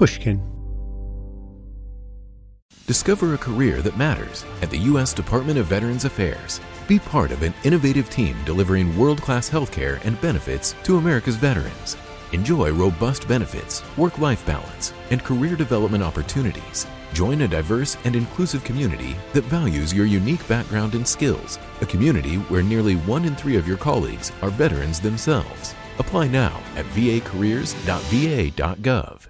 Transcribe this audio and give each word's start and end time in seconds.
Pushkin. 0.00 0.40
Discover 2.86 3.34
a 3.34 3.38
career 3.38 3.82
that 3.82 3.98
matters 3.98 4.46
at 4.62 4.70
the 4.70 4.78
U.S. 4.78 5.12
Department 5.12 5.58
of 5.58 5.66
Veterans 5.66 6.06
Affairs. 6.06 6.58
Be 6.88 6.98
part 6.98 7.32
of 7.32 7.42
an 7.42 7.52
innovative 7.64 8.08
team 8.08 8.34
delivering 8.46 8.96
world 8.96 9.20
class 9.20 9.50
healthcare 9.50 10.02
and 10.06 10.18
benefits 10.22 10.74
to 10.84 10.96
America's 10.96 11.36
veterans. 11.36 11.98
Enjoy 12.32 12.72
robust 12.72 13.28
benefits, 13.28 13.82
work 13.98 14.18
life 14.18 14.46
balance, 14.46 14.94
and 15.10 15.22
career 15.22 15.54
development 15.54 16.02
opportunities. 16.02 16.86
Join 17.12 17.42
a 17.42 17.48
diverse 17.48 17.98
and 18.04 18.16
inclusive 18.16 18.64
community 18.64 19.16
that 19.34 19.44
values 19.44 19.92
your 19.92 20.06
unique 20.06 20.48
background 20.48 20.94
and 20.94 21.06
skills, 21.06 21.58
a 21.82 21.86
community 21.86 22.36
where 22.48 22.62
nearly 22.62 22.94
one 22.94 23.26
in 23.26 23.36
three 23.36 23.56
of 23.56 23.68
your 23.68 23.76
colleagues 23.76 24.32
are 24.40 24.48
veterans 24.48 24.98
themselves. 24.98 25.74
Apply 25.98 26.26
now 26.26 26.58
at 26.74 26.86
vacareers.va.gov. 26.86 29.29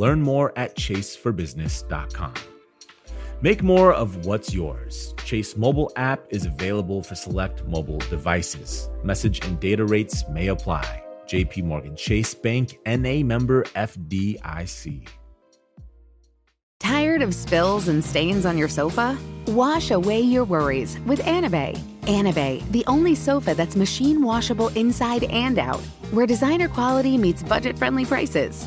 Learn 0.00 0.22
more 0.22 0.54
at 0.56 0.76
chaseforbusiness.com. 0.76 2.32
Make 3.42 3.62
more 3.62 3.92
of 3.92 4.24
what's 4.24 4.54
yours. 4.54 5.14
Chase 5.26 5.58
mobile 5.58 5.92
app 5.96 6.24
is 6.30 6.46
available 6.46 7.02
for 7.02 7.14
select 7.14 7.66
mobile 7.66 7.98
devices. 7.98 8.88
Message 9.04 9.44
and 9.44 9.60
data 9.60 9.84
rates 9.84 10.24
may 10.30 10.46
apply. 10.46 11.02
JP 11.26 11.64
Morgan 11.64 11.96
Chase 11.96 12.32
Bank 12.32 12.78
NA 12.86 13.22
member 13.22 13.64
FDIC. 13.76 15.06
Tired 16.78 17.20
of 17.20 17.34
spills 17.34 17.88
and 17.88 18.02
stains 18.02 18.46
on 18.46 18.56
your 18.56 18.68
sofa? 18.68 19.18
Wash 19.48 19.90
away 19.90 20.20
your 20.20 20.44
worries 20.44 20.98
with 21.00 21.20
Anabei. 21.20 21.76
Anabei, 22.04 22.66
the 22.72 22.84
only 22.86 23.14
sofa 23.14 23.54
that's 23.54 23.76
machine 23.76 24.22
washable 24.22 24.68
inside 24.68 25.24
and 25.24 25.58
out, 25.58 25.80
where 26.10 26.26
designer 26.26 26.68
quality 26.68 27.18
meets 27.18 27.42
budget 27.42 27.78
friendly 27.78 28.06
prices. 28.06 28.66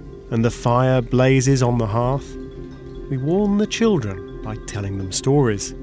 and 0.31 0.43
the 0.43 0.49
fire 0.49 1.01
blazes 1.01 1.61
on 1.61 1.77
the 1.77 1.85
hearth, 1.85 2.35
we 3.09 3.17
warn 3.17 3.57
the 3.57 3.67
children 3.67 4.41
by 4.41 4.55
telling 4.65 4.97
them 4.97 5.11
stories. 5.11 5.75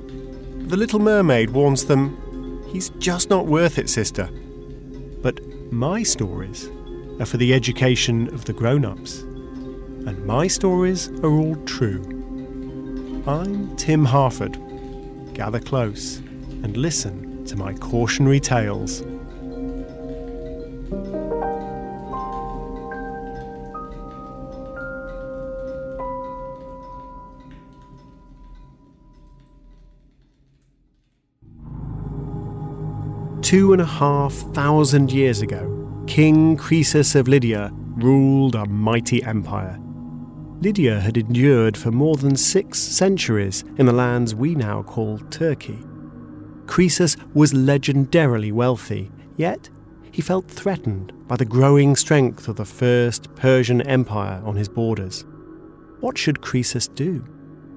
The 0.68 0.76
little 0.76 0.98
mermaid 0.98 1.50
warns 1.50 1.84
them, 1.84 2.64
He's 2.68 2.90
just 2.98 3.30
not 3.30 3.46
worth 3.46 3.78
it, 3.78 3.88
sister. 3.88 4.28
But 5.22 5.40
my 5.72 6.02
stories 6.02 6.68
are 7.20 7.26
for 7.26 7.36
the 7.36 7.54
education 7.54 8.32
of 8.34 8.44
the 8.46 8.52
grown 8.52 8.84
ups, 8.84 9.20
and 9.20 10.24
my 10.26 10.46
stories 10.46 11.08
are 11.20 11.30
all 11.30 11.56
true. 11.64 12.02
I'm 13.26 13.76
Tim 13.76 14.04
Harford. 14.04 14.58
Gather 15.34 15.60
close 15.60 16.18
and 16.62 16.76
listen 16.76 17.44
to 17.44 17.56
my 17.56 17.74
cautionary 17.74 18.40
tales. 18.40 19.02
Two 33.48 33.72
and 33.72 33.80
a 33.80 33.86
half 33.86 34.34
thousand 34.52 35.10
years 35.10 35.40
ago, 35.40 36.04
King 36.06 36.54
Croesus 36.54 37.14
of 37.14 37.28
Lydia 37.28 37.70
ruled 37.96 38.54
a 38.54 38.66
mighty 38.66 39.22
empire. 39.22 39.80
Lydia 40.60 41.00
had 41.00 41.16
endured 41.16 41.74
for 41.74 41.90
more 41.90 42.16
than 42.16 42.36
six 42.36 42.78
centuries 42.78 43.64
in 43.78 43.86
the 43.86 43.92
lands 43.94 44.34
we 44.34 44.54
now 44.54 44.82
call 44.82 45.16
Turkey. 45.30 45.78
Croesus 46.66 47.16
was 47.32 47.54
legendarily 47.54 48.52
wealthy, 48.52 49.10
yet 49.38 49.70
he 50.12 50.20
felt 50.20 50.46
threatened 50.46 51.14
by 51.26 51.36
the 51.36 51.46
growing 51.46 51.96
strength 51.96 52.48
of 52.48 52.56
the 52.56 52.66
first 52.66 53.34
Persian 53.34 53.80
Empire 53.80 54.42
on 54.44 54.56
his 54.56 54.68
borders. 54.68 55.24
What 56.00 56.18
should 56.18 56.42
Croesus 56.42 56.86
do? 56.86 57.24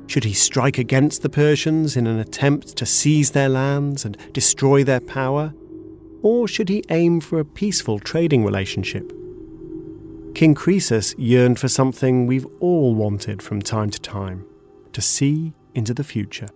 Should 0.08 0.26
he 0.26 0.34
strike 0.34 0.78
against 0.78 1.22
the 1.22 1.30
Persians 1.30 1.96
in 1.96 2.08
an 2.08 2.20
attempt 2.20 2.76
to 2.76 2.86
seize 2.86 3.32
their 3.32 3.48
lands 3.48 4.03
and 4.03 4.18
destroy 4.34 4.84
their 4.84 5.00
power? 5.00 5.53
Or 6.24 6.48
should 6.48 6.70
he 6.70 6.84
aim 6.90 7.20
for 7.20 7.40
a 7.40 7.46
peaceful 7.46 8.00
trading 8.00 8.46
relationship? 8.46 9.12
King 10.36 10.56
Croesus 10.56 11.14
yearned 11.18 11.59
for 11.59 11.68
something 11.68 12.26
we've 12.26 12.48
all 12.59 12.96
wanted 12.96 13.42
from 13.42 13.62
time 13.62 13.90
to 13.90 14.00
time 14.00 14.46
to 14.94 15.02
see 15.02 15.54
into 15.74 15.94
the 15.94 16.04
future. 16.04 16.48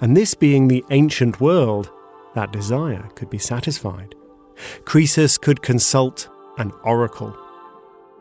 And 0.00 0.16
this 0.16 0.34
being 0.34 0.68
the 0.68 0.84
ancient 0.90 1.40
world, 1.40 1.90
that 2.34 2.52
desire 2.52 3.08
could 3.14 3.30
be 3.30 3.38
satisfied. 3.38 4.14
Croesus 4.84 5.38
could 5.38 5.62
consult 5.62 6.28
an 6.58 6.72
oracle. 6.84 7.36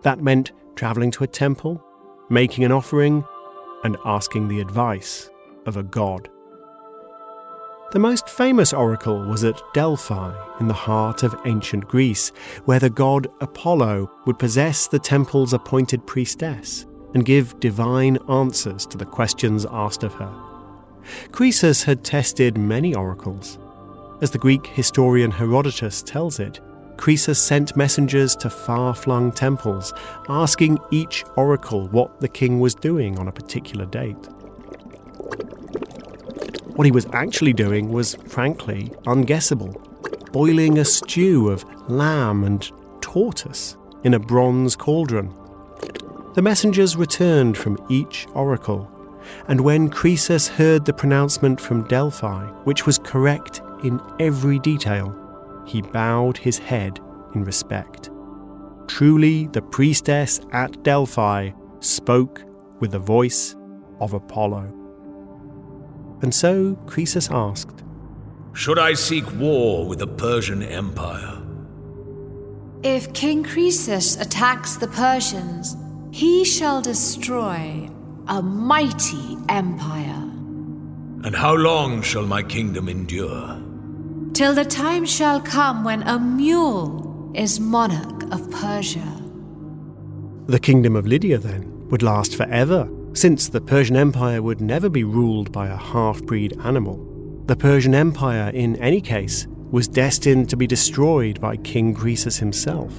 That 0.03 0.21
meant 0.21 0.51
travelling 0.75 1.11
to 1.11 1.23
a 1.23 1.27
temple, 1.27 1.83
making 2.29 2.63
an 2.63 2.71
offering, 2.71 3.23
and 3.83 3.97
asking 4.05 4.47
the 4.47 4.61
advice 4.61 5.29
of 5.65 5.77
a 5.77 5.83
god. 5.83 6.29
The 7.91 7.99
most 7.99 8.27
famous 8.27 8.73
oracle 8.73 9.23
was 9.25 9.43
at 9.43 9.61
Delphi, 9.73 10.33
in 10.59 10.67
the 10.67 10.73
heart 10.73 11.21
of 11.21 11.39
ancient 11.45 11.87
Greece, 11.87 12.29
where 12.65 12.79
the 12.79 12.89
god 12.89 13.27
Apollo 13.41 14.09
would 14.25 14.39
possess 14.39 14.87
the 14.87 14.99
temple's 14.99 15.53
appointed 15.53 16.05
priestess 16.07 16.87
and 17.13 17.23
give 17.23 17.59
divine 17.59 18.17
answers 18.27 18.87
to 18.87 18.97
the 18.97 19.05
questions 19.05 19.67
asked 19.69 20.03
of 20.03 20.13
her. 20.15 20.33
Croesus 21.31 21.83
had 21.83 22.03
tested 22.03 22.57
many 22.57 22.95
oracles. 22.95 23.59
As 24.21 24.31
the 24.31 24.39
Greek 24.39 24.65
historian 24.65 25.29
Herodotus 25.29 26.01
tells 26.01 26.39
it, 26.39 26.59
Croesus 26.97 27.39
sent 27.39 27.77
messengers 27.77 28.35
to 28.37 28.49
far 28.49 28.95
flung 28.95 29.31
temples, 29.31 29.93
asking 30.27 30.79
each 30.89 31.23
oracle 31.37 31.87
what 31.89 32.19
the 32.19 32.27
king 32.27 32.59
was 32.59 32.73
doing 32.73 33.19
on 33.19 33.27
a 33.27 33.31
particular 33.31 33.85
date. 33.85 34.27
What 36.75 36.85
he 36.85 36.91
was 36.91 37.07
actually 37.13 37.53
doing 37.53 37.91
was, 37.91 38.15
frankly, 38.27 38.91
unguessable 39.05 39.81
boiling 40.35 40.79
a 40.79 40.83
stew 40.83 41.47
of 41.47 41.63
lamb 41.89 42.43
and 42.43 42.69
tortoise 42.99 43.77
in 44.03 44.13
a 44.13 44.19
bronze 44.19 44.75
cauldron. 44.75 45.33
The 46.33 46.41
messengers 46.41 46.97
returned 46.97 47.57
from 47.57 47.77
each 47.89 48.27
oracle, 48.33 48.91
and 49.47 49.61
when 49.61 49.89
Croesus 49.89 50.49
heard 50.49 50.83
the 50.83 50.91
pronouncement 50.91 51.61
from 51.61 51.87
Delphi, 51.87 52.47
which 52.65 52.85
was 52.85 52.97
correct 52.97 53.61
in 53.85 54.01
every 54.19 54.59
detail, 54.59 55.15
he 55.65 55.81
bowed 55.81 56.37
his 56.37 56.57
head 56.57 56.99
in 57.33 57.45
respect. 57.45 58.09
Truly, 58.87 59.47
the 59.47 59.61
priestess 59.61 60.41
at 60.51 60.83
Delphi 60.83 61.51
spoke 61.79 62.43
with 62.81 62.91
the 62.91 62.99
voice 62.99 63.55
of 64.01 64.11
Apollo. 64.11 64.84
And 66.21 66.33
so 66.33 66.75
Croesus 66.87 67.29
asked, 67.31 67.83
Should 68.53 68.79
I 68.79 68.93
seek 68.93 69.25
war 69.33 69.87
with 69.87 69.99
the 69.99 70.07
Persian 70.07 70.63
Empire? 70.63 71.41
If 72.83 73.13
King 73.13 73.43
Croesus 73.43 74.15
attacks 74.19 74.77
the 74.77 74.87
Persians, 74.87 75.75
he 76.11 76.45
shall 76.45 76.81
destroy 76.81 77.89
a 78.27 78.41
mighty 78.41 79.37
empire. 79.49 80.21
And 81.23 81.35
how 81.35 81.55
long 81.55 82.01
shall 82.01 82.25
my 82.25 82.43
kingdom 82.43 82.87
endure? 82.87 83.59
Till 84.33 84.53
the 84.53 84.65
time 84.65 85.05
shall 85.05 85.41
come 85.41 85.83
when 85.83 86.03
a 86.03 86.19
mule 86.19 87.31
is 87.33 87.59
monarch 87.59 88.23
of 88.31 88.49
Persia. 88.51 89.21
The 90.47 90.59
kingdom 90.59 90.95
of 90.95 91.07
Lydia, 91.07 91.39
then, 91.39 91.87
would 91.89 92.03
last 92.03 92.35
forever, 92.35 92.87
since 93.15 93.47
the 93.47 93.61
Persian 93.61 93.95
Empire 93.95 94.41
would 94.41 94.59
never 94.59 94.89
be 94.89 95.05
ruled 95.05 95.49
by 95.53 95.67
a 95.67 95.77
half 95.77 96.21
breed 96.23 96.53
animal. 96.65 96.97
The 97.45 97.55
Persian 97.55 97.95
Empire, 97.95 98.51
in 98.53 98.75
any 98.75 98.99
case, 98.99 99.47
was 99.71 99.87
destined 99.87 100.49
to 100.49 100.57
be 100.57 100.67
destroyed 100.67 101.39
by 101.39 101.55
King 101.55 101.93
Croesus 101.93 102.37
himself. 102.37 102.93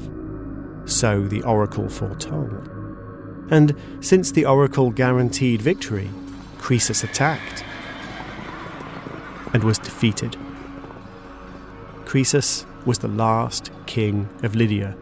So 0.87 1.27
the 1.27 1.43
oracle 1.43 1.91
foretold. 1.91 2.71
And 3.51 3.77
since 4.01 4.33
the 4.33 4.47
oracle 4.47 4.91
guaranteed 4.91 5.61
victory, 5.61 6.09
Croesus 6.59 7.05
attacked 7.05 7.63
and 9.53 9.63
was 9.63 9.79
defeated. 9.79 10.35
Croesus 12.07 12.65
was 12.87 13.01
the 13.01 13.09
last 13.09 13.71
king 13.85 14.31
of 14.43 14.55
Lydia. 14.55 14.97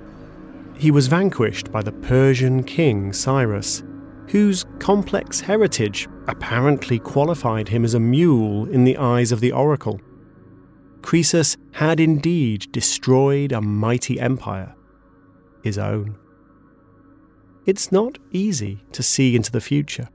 He 0.77 0.91
was 0.91 1.07
vanquished 1.07 1.71
by 1.71 1.83
the 1.83 1.93
Persian 1.93 2.65
king 2.65 3.13
Cyrus, 3.13 3.85
whose 4.29 4.65
complex 4.79 5.41
heritage 5.41 6.09
apparently 6.29 6.99
qualified 6.99 7.69
him 7.69 7.85
as 7.85 7.95
a 7.95 8.01
mule 8.01 8.67
in 8.67 8.85
the 8.85 8.97
eyes 8.97 9.33
of 9.33 9.41
the 9.41 9.53
oracle. 9.53 10.01
Croesus 11.03 11.57
had 11.73 12.01
indeed 12.01 12.73
destroyed 12.73 13.53
a 13.53 13.61
mighty 13.61 14.19
empire, 14.19 14.75
his 15.63 15.77
own. 15.77 16.17
It's 17.67 17.93
not 17.93 18.19
easy 18.31 18.85
to 18.93 19.03
see 19.03 19.37
into 19.37 19.53
the 19.53 19.61
future. 19.61 20.09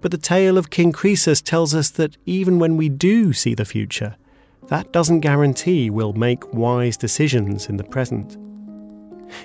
But 0.00 0.10
the 0.10 0.18
tale 0.18 0.58
of 0.58 0.70
King 0.70 0.92
Croesus 0.92 1.40
tells 1.40 1.74
us 1.74 1.90
that 1.90 2.16
even 2.26 2.58
when 2.58 2.76
we 2.76 2.88
do 2.88 3.32
see 3.32 3.54
the 3.54 3.64
future, 3.64 4.16
that 4.68 4.92
doesn't 4.92 5.20
guarantee 5.20 5.90
we'll 5.90 6.12
make 6.12 6.52
wise 6.52 6.96
decisions 6.96 7.68
in 7.68 7.76
the 7.76 7.84
present. 7.84 8.36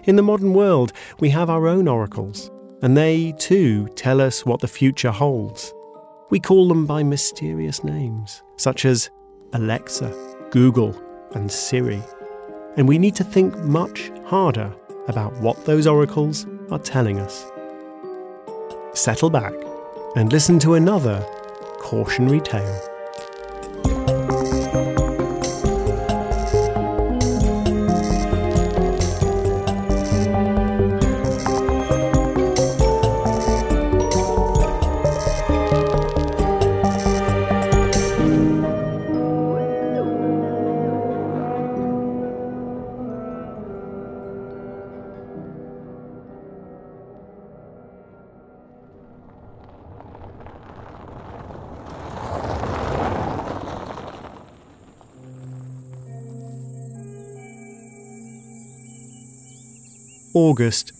In 0.03 0.15
the 0.15 0.21
modern 0.21 0.53
world, 0.53 0.93
we 1.19 1.29
have 1.29 1.49
our 1.49 1.67
own 1.67 1.87
oracles, 1.87 2.49
and 2.81 2.95
they 2.95 3.33
too 3.33 3.87
tell 3.95 4.21
us 4.21 4.45
what 4.45 4.59
the 4.59 4.67
future 4.67 5.11
holds. 5.11 5.73
We 6.29 6.39
call 6.39 6.67
them 6.67 6.85
by 6.85 7.03
mysterious 7.03 7.83
names, 7.83 8.43
such 8.57 8.85
as 8.85 9.09
Alexa, 9.53 10.13
Google, 10.51 10.95
and 11.31 11.51
Siri. 11.51 12.01
And 12.75 12.87
we 12.87 12.99
need 12.99 13.15
to 13.15 13.23
think 13.23 13.57
much 13.59 14.11
harder 14.25 14.73
about 15.07 15.33
what 15.39 15.65
those 15.65 15.87
oracles 15.87 16.45
are 16.69 16.79
telling 16.79 17.19
us. 17.19 17.49
Settle 18.93 19.29
back 19.29 19.53
and 20.15 20.31
listen 20.31 20.59
to 20.59 20.73
another 20.73 21.25
cautionary 21.79 22.41
tale. 22.41 22.96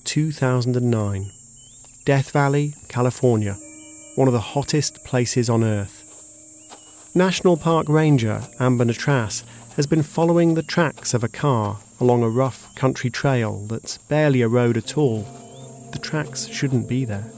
2009. 0.07 1.31
Death 2.05 2.31
Valley, 2.31 2.73
California, 2.87 3.57
one 4.15 4.29
of 4.29 4.33
the 4.33 4.39
hottest 4.39 5.03
places 5.03 5.49
on 5.49 5.65
Earth. 5.65 7.11
National 7.13 7.57
Park 7.57 7.89
Ranger 7.89 8.41
Amber 8.57 8.85
Natras 8.85 9.43
has 9.75 9.85
been 9.85 10.03
following 10.03 10.53
the 10.53 10.63
tracks 10.63 11.13
of 11.13 11.25
a 11.25 11.27
car 11.27 11.79
along 11.99 12.23
a 12.23 12.29
rough 12.29 12.73
country 12.73 13.09
trail 13.09 13.65
that's 13.67 13.97
barely 13.97 14.41
a 14.41 14.47
road 14.47 14.77
at 14.77 14.97
all. 14.97 15.23
The 15.91 15.99
tracks 15.99 16.47
shouldn't 16.47 16.87
be 16.87 17.03
there. 17.03 17.29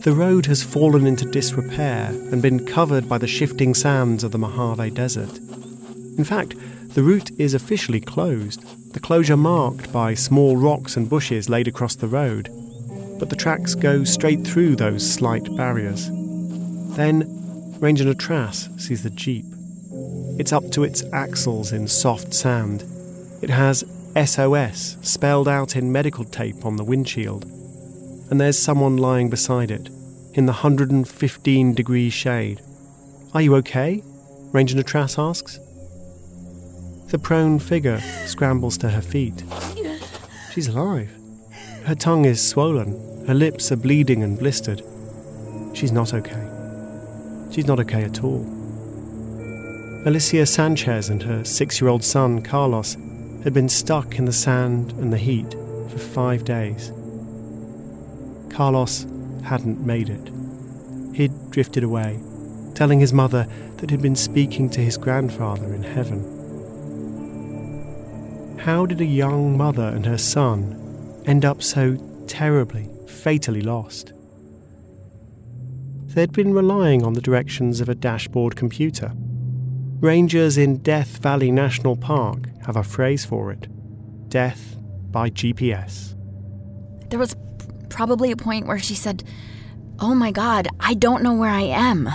The 0.00 0.12
road 0.12 0.46
has 0.46 0.64
fallen 0.64 1.06
into 1.06 1.24
disrepair 1.24 2.08
and 2.10 2.42
been 2.42 2.66
covered 2.66 3.08
by 3.08 3.18
the 3.18 3.28
shifting 3.28 3.74
sands 3.74 4.24
of 4.24 4.32
the 4.32 4.38
Mojave 4.38 4.90
Desert. 4.90 5.38
In 6.18 6.24
fact, 6.24 6.56
the 6.94 7.04
route 7.04 7.30
is 7.38 7.54
officially 7.54 8.00
closed 8.00 8.64
the 8.92 9.00
closure 9.00 9.36
marked 9.36 9.92
by 9.92 10.14
small 10.14 10.56
rocks 10.56 10.96
and 10.96 11.08
bushes 11.08 11.48
laid 11.48 11.68
across 11.68 11.94
the 11.94 12.08
road, 12.08 12.48
but 13.18 13.30
the 13.30 13.36
tracks 13.36 13.74
go 13.74 14.04
straight 14.04 14.46
through 14.46 14.76
those 14.76 15.08
slight 15.08 15.44
barriers. 15.56 16.08
Then, 16.96 17.24
Ranger 17.80 18.04
Natras 18.04 18.80
sees 18.80 19.02
the 19.02 19.10
Jeep. 19.10 19.44
It's 20.38 20.52
up 20.52 20.70
to 20.70 20.84
its 20.84 21.04
axles 21.12 21.72
in 21.72 21.86
soft 21.86 22.32
sand. 22.32 22.84
It 23.42 23.50
has 23.50 23.84
SOS 24.16 24.96
spelled 25.02 25.48
out 25.48 25.76
in 25.76 25.92
medical 25.92 26.24
tape 26.24 26.64
on 26.64 26.76
the 26.76 26.84
windshield. 26.84 27.44
And 28.30 28.40
there's 28.40 28.58
someone 28.58 28.96
lying 28.96 29.30
beside 29.30 29.70
it, 29.70 29.88
in 30.34 30.46
the 30.46 30.52
115 30.52 31.74
degree 31.74 32.10
shade. 32.10 32.60
Are 33.34 33.42
you 33.42 33.54
okay? 33.56 34.02
Ranger 34.52 34.76
Natras 34.76 35.18
asks. 35.18 35.60
The 37.08 37.18
prone 37.18 37.58
figure 37.58 38.00
scrambles 38.26 38.76
to 38.78 38.90
her 38.90 39.00
feet. 39.00 39.42
She's 40.52 40.68
alive. 40.68 41.10
Her 41.84 41.94
tongue 41.94 42.26
is 42.26 42.46
swollen, 42.46 43.24
her 43.26 43.32
lips 43.32 43.72
are 43.72 43.76
bleeding 43.76 44.22
and 44.22 44.38
blistered. 44.38 44.82
She's 45.72 45.90
not 45.90 46.12
okay. 46.12 46.46
She's 47.50 47.66
not 47.66 47.80
okay 47.80 48.04
at 48.04 48.22
all. 48.22 48.46
Alicia 50.04 50.44
Sanchez 50.44 51.08
and 51.08 51.22
her 51.22 51.44
six 51.44 51.80
year 51.80 51.88
old 51.88 52.04
son, 52.04 52.42
Carlos, 52.42 52.98
had 53.42 53.54
been 53.54 53.70
stuck 53.70 54.18
in 54.18 54.26
the 54.26 54.32
sand 54.32 54.92
and 54.92 55.10
the 55.10 55.16
heat 55.16 55.52
for 55.88 55.98
five 55.98 56.44
days. 56.44 56.92
Carlos 58.50 59.06
hadn't 59.44 59.80
made 59.80 60.10
it. 60.10 60.30
He'd 61.14 61.50
drifted 61.50 61.84
away, 61.84 62.20
telling 62.74 63.00
his 63.00 63.14
mother 63.14 63.48
that 63.78 63.88
he'd 63.88 64.02
been 64.02 64.14
speaking 64.14 64.68
to 64.70 64.80
his 64.80 64.98
grandfather 64.98 65.72
in 65.72 65.82
heaven. 65.82 66.37
How 68.58 68.86
did 68.86 69.00
a 69.00 69.04
young 69.04 69.56
mother 69.56 69.88
and 69.88 70.04
her 70.04 70.18
son 70.18 71.22
end 71.26 71.44
up 71.44 71.62
so 71.62 71.96
terribly, 72.26 72.88
fatally 73.06 73.62
lost? 73.62 74.12
They'd 76.08 76.32
been 76.32 76.52
relying 76.52 77.04
on 77.04 77.12
the 77.12 77.20
directions 77.20 77.80
of 77.80 77.88
a 77.88 77.94
dashboard 77.94 78.56
computer. 78.56 79.12
Rangers 80.00 80.58
in 80.58 80.78
Death 80.78 81.18
Valley 81.18 81.50
National 81.52 81.96
Park 81.96 82.48
have 82.66 82.76
a 82.76 82.82
phrase 82.82 83.24
for 83.24 83.52
it 83.52 83.68
death 84.28 84.76
by 85.10 85.30
GPS. 85.30 86.14
There 87.10 87.18
was 87.18 87.34
probably 87.88 88.32
a 88.32 88.36
point 88.36 88.66
where 88.66 88.78
she 88.78 88.94
said, 88.94 89.22
Oh 90.00 90.14
my 90.14 90.30
god, 90.32 90.68
I 90.80 90.94
don't 90.94 91.22
know 91.22 91.34
where 91.34 91.50
I 91.50 91.62
am. 91.62 92.08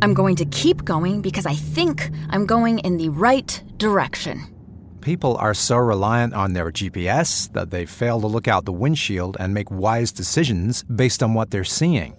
I'm 0.00 0.14
going 0.14 0.36
to 0.36 0.44
keep 0.46 0.84
going 0.84 1.20
because 1.20 1.46
I 1.46 1.54
think 1.54 2.10
I'm 2.30 2.46
going 2.46 2.78
in 2.80 2.96
the 2.96 3.10
right 3.10 3.62
direction. 3.76 4.51
People 5.02 5.36
are 5.38 5.52
so 5.52 5.78
reliant 5.78 6.32
on 6.32 6.52
their 6.52 6.70
GPS 6.70 7.52
that 7.54 7.72
they 7.72 7.84
fail 7.86 8.20
to 8.20 8.28
look 8.28 8.46
out 8.46 8.64
the 8.64 8.72
windshield 8.72 9.36
and 9.40 9.52
make 9.52 9.68
wise 9.68 10.12
decisions 10.12 10.84
based 10.84 11.24
on 11.24 11.34
what 11.34 11.50
they're 11.50 11.64
seeing. 11.64 12.14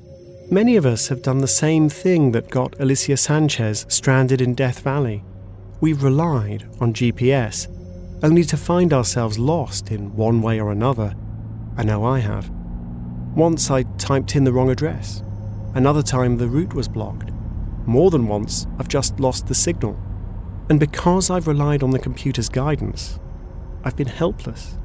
Many 0.51 0.75
of 0.75 0.85
us 0.85 1.07
have 1.07 1.21
done 1.21 1.37
the 1.37 1.47
same 1.47 1.87
thing 1.87 2.33
that 2.33 2.49
got 2.49 2.77
Alicia 2.81 3.15
Sanchez 3.15 3.85
stranded 3.87 4.41
in 4.41 4.53
Death 4.53 4.79
Valley. 4.81 5.23
We've 5.79 6.03
relied 6.03 6.69
on 6.81 6.93
GPS, 6.93 7.69
only 8.21 8.43
to 8.43 8.57
find 8.57 8.91
ourselves 8.91 9.39
lost 9.39 9.89
in 9.89 10.13
one 10.17 10.41
way 10.41 10.59
or 10.59 10.73
another. 10.73 11.15
I 11.77 11.83
know 11.83 12.03
I 12.03 12.19
have. 12.19 12.49
Once 13.33 13.71
I 13.71 13.83
typed 13.97 14.35
in 14.35 14.43
the 14.43 14.51
wrong 14.51 14.69
address. 14.69 15.23
Another 15.73 16.03
time 16.03 16.35
the 16.35 16.49
route 16.49 16.73
was 16.73 16.89
blocked. 16.89 17.31
More 17.85 18.11
than 18.11 18.27
once, 18.27 18.67
I've 18.77 18.89
just 18.89 19.21
lost 19.21 19.47
the 19.47 19.55
signal. 19.55 19.97
And 20.69 20.79
because 20.79 21.29
I've 21.29 21.47
relied 21.47 21.83
on 21.83 21.91
the 21.91 21.99
computer's 21.99 22.49
guidance, 22.49 23.19
I've 23.83 23.97
been 23.97 24.07
helpless. 24.07 24.77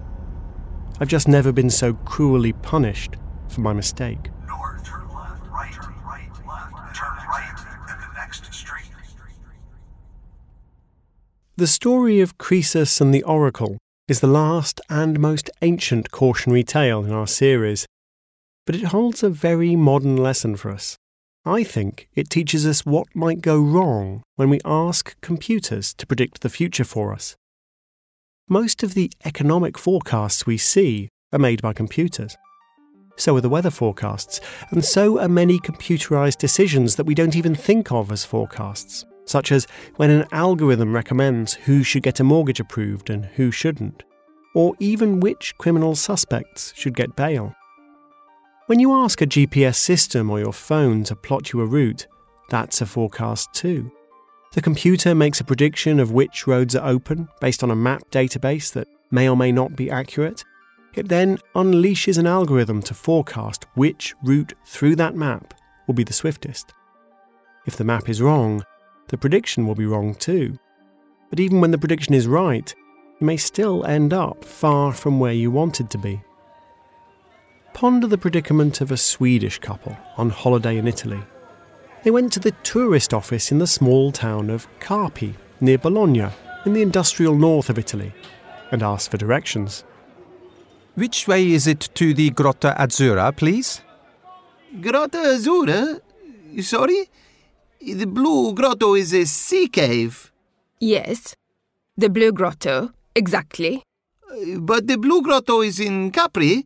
I've 1.00 1.08
just 1.08 1.28
never 1.28 1.52
been 1.52 1.70
so 1.70 1.94
cruelly 1.94 2.52
punished 2.52 3.14
for 3.48 3.60
my 3.60 3.72
mistake. 3.72 4.30
North, 4.48 4.84
turn 4.84 5.08
left, 5.14 5.46
right, 5.46 5.72
turn 5.72 5.94
right, 6.04 6.28
left, 6.46 6.96
turn 6.96 7.16
right, 7.28 7.54
and 7.88 8.02
the 8.02 8.14
next 8.14 8.52
street. 8.52 8.90
The 11.56 11.68
story 11.68 12.20
of 12.20 12.38
Croesus 12.38 13.00
and 13.00 13.14
the 13.14 13.22
Oracle 13.22 13.78
is 14.08 14.18
the 14.20 14.26
last 14.26 14.80
and 14.90 15.20
most 15.20 15.50
ancient 15.62 16.10
cautionary 16.10 16.64
tale 16.64 17.04
in 17.04 17.12
our 17.12 17.26
series, 17.28 17.86
but 18.66 18.74
it 18.74 18.86
holds 18.86 19.22
a 19.22 19.30
very 19.30 19.76
modern 19.76 20.16
lesson 20.16 20.56
for 20.56 20.72
us. 20.72 20.96
I 21.48 21.64
think 21.64 22.10
it 22.14 22.28
teaches 22.28 22.66
us 22.66 22.84
what 22.84 23.06
might 23.14 23.40
go 23.40 23.58
wrong 23.58 24.22
when 24.36 24.50
we 24.50 24.60
ask 24.66 25.18
computers 25.22 25.94
to 25.94 26.06
predict 26.06 26.42
the 26.42 26.50
future 26.50 26.84
for 26.84 27.10
us. 27.14 27.36
Most 28.50 28.82
of 28.82 28.92
the 28.92 29.10
economic 29.24 29.78
forecasts 29.78 30.44
we 30.44 30.58
see 30.58 31.08
are 31.32 31.38
made 31.38 31.62
by 31.62 31.72
computers. 31.72 32.36
So 33.16 33.34
are 33.34 33.40
the 33.40 33.48
weather 33.48 33.70
forecasts, 33.70 34.42
and 34.72 34.84
so 34.84 35.18
are 35.20 35.28
many 35.28 35.58
computerized 35.58 36.36
decisions 36.36 36.96
that 36.96 37.06
we 37.06 37.14
don't 37.14 37.34
even 37.34 37.54
think 37.54 37.90
of 37.92 38.12
as 38.12 38.26
forecasts, 38.26 39.06
such 39.24 39.50
as 39.50 39.66
when 39.96 40.10
an 40.10 40.26
algorithm 40.32 40.94
recommends 40.94 41.54
who 41.54 41.82
should 41.82 42.02
get 42.02 42.20
a 42.20 42.24
mortgage 42.24 42.60
approved 42.60 43.08
and 43.08 43.24
who 43.24 43.50
shouldn't, 43.50 44.02
or 44.54 44.74
even 44.80 45.18
which 45.18 45.56
criminal 45.56 45.96
suspects 45.96 46.74
should 46.76 46.94
get 46.94 47.16
bail. 47.16 47.54
When 48.68 48.80
you 48.80 48.92
ask 48.92 49.22
a 49.22 49.26
GPS 49.26 49.76
system 49.76 50.28
or 50.28 50.40
your 50.40 50.52
phone 50.52 51.02
to 51.04 51.16
plot 51.16 51.54
you 51.54 51.62
a 51.62 51.64
route, 51.64 52.06
that's 52.50 52.82
a 52.82 52.86
forecast 52.86 53.50
too. 53.54 53.90
The 54.52 54.60
computer 54.60 55.14
makes 55.14 55.40
a 55.40 55.44
prediction 55.44 55.98
of 55.98 56.12
which 56.12 56.46
roads 56.46 56.76
are 56.76 56.86
open 56.86 57.28
based 57.40 57.64
on 57.64 57.70
a 57.70 57.74
map 57.74 58.02
database 58.10 58.70
that 58.74 58.86
may 59.10 59.26
or 59.26 59.38
may 59.38 59.52
not 59.52 59.74
be 59.74 59.90
accurate. 59.90 60.44
It 60.94 61.08
then 61.08 61.38
unleashes 61.56 62.18
an 62.18 62.26
algorithm 62.26 62.82
to 62.82 62.92
forecast 62.92 63.64
which 63.72 64.14
route 64.22 64.52
through 64.66 64.96
that 64.96 65.16
map 65.16 65.54
will 65.86 65.94
be 65.94 66.04
the 66.04 66.12
swiftest. 66.12 66.74
If 67.64 67.78
the 67.78 67.84
map 67.84 68.10
is 68.10 68.20
wrong, 68.20 68.62
the 69.06 69.16
prediction 69.16 69.66
will 69.66 69.76
be 69.76 69.86
wrong 69.86 70.14
too. 70.14 70.58
But 71.30 71.40
even 71.40 71.62
when 71.62 71.70
the 71.70 71.78
prediction 71.78 72.12
is 72.12 72.26
right, 72.26 72.74
you 73.18 73.26
may 73.26 73.38
still 73.38 73.86
end 73.86 74.12
up 74.12 74.44
far 74.44 74.92
from 74.92 75.18
where 75.18 75.32
you 75.32 75.50
wanted 75.50 75.88
to 75.88 75.96
be. 75.96 76.20
Ponder 77.78 78.08
the 78.08 78.18
predicament 78.18 78.80
of 78.80 78.90
a 78.90 78.96
Swedish 78.96 79.60
couple 79.60 79.96
on 80.16 80.30
holiday 80.30 80.78
in 80.78 80.88
Italy. 80.88 81.22
They 82.02 82.10
went 82.10 82.32
to 82.32 82.40
the 82.40 82.50
tourist 82.64 83.14
office 83.14 83.52
in 83.52 83.58
the 83.58 83.68
small 83.68 84.10
town 84.10 84.50
of 84.50 84.66
Carpi, 84.80 85.34
near 85.60 85.78
Bologna, 85.78 86.26
in 86.66 86.72
the 86.72 86.82
industrial 86.82 87.36
north 87.36 87.70
of 87.70 87.78
Italy, 87.78 88.12
and 88.72 88.82
asked 88.82 89.12
for 89.12 89.16
directions. 89.16 89.84
Which 90.96 91.28
way 91.28 91.52
is 91.52 91.68
it 91.68 91.88
to 91.94 92.12
the 92.14 92.30
Grotta 92.30 92.76
Azzurra, 92.76 93.30
please? 93.36 93.80
Grotta 94.80 95.36
Azzurra? 95.36 96.00
Sorry? 96.60 97.08
The 97.80 98.06
Blue 98.06 98.54
Grotto 98.54 98.96
is 98.96 99.14
a 99.14 99.24
sea 99.24 99.68
cave. 99.68 100.32
Yes, 100.80 101.36
the 101.96 102.10
Blue 102.10 102.32
Grotto, 102.32 102.90
exactly. 103.14 103.84
Uh, 104.28 104.58
but 104.58 104.88
the 104.88 104.98
Blue 104.98 105.22
Grotto 105.22 105.60
is 105.60 105.78
in 105.78 106.10
Capri. 106.10 106.64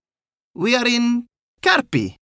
We 0.54 0.76
are 0.76 0.86
in 0.86 1.28
Carpi. 1.62 2.16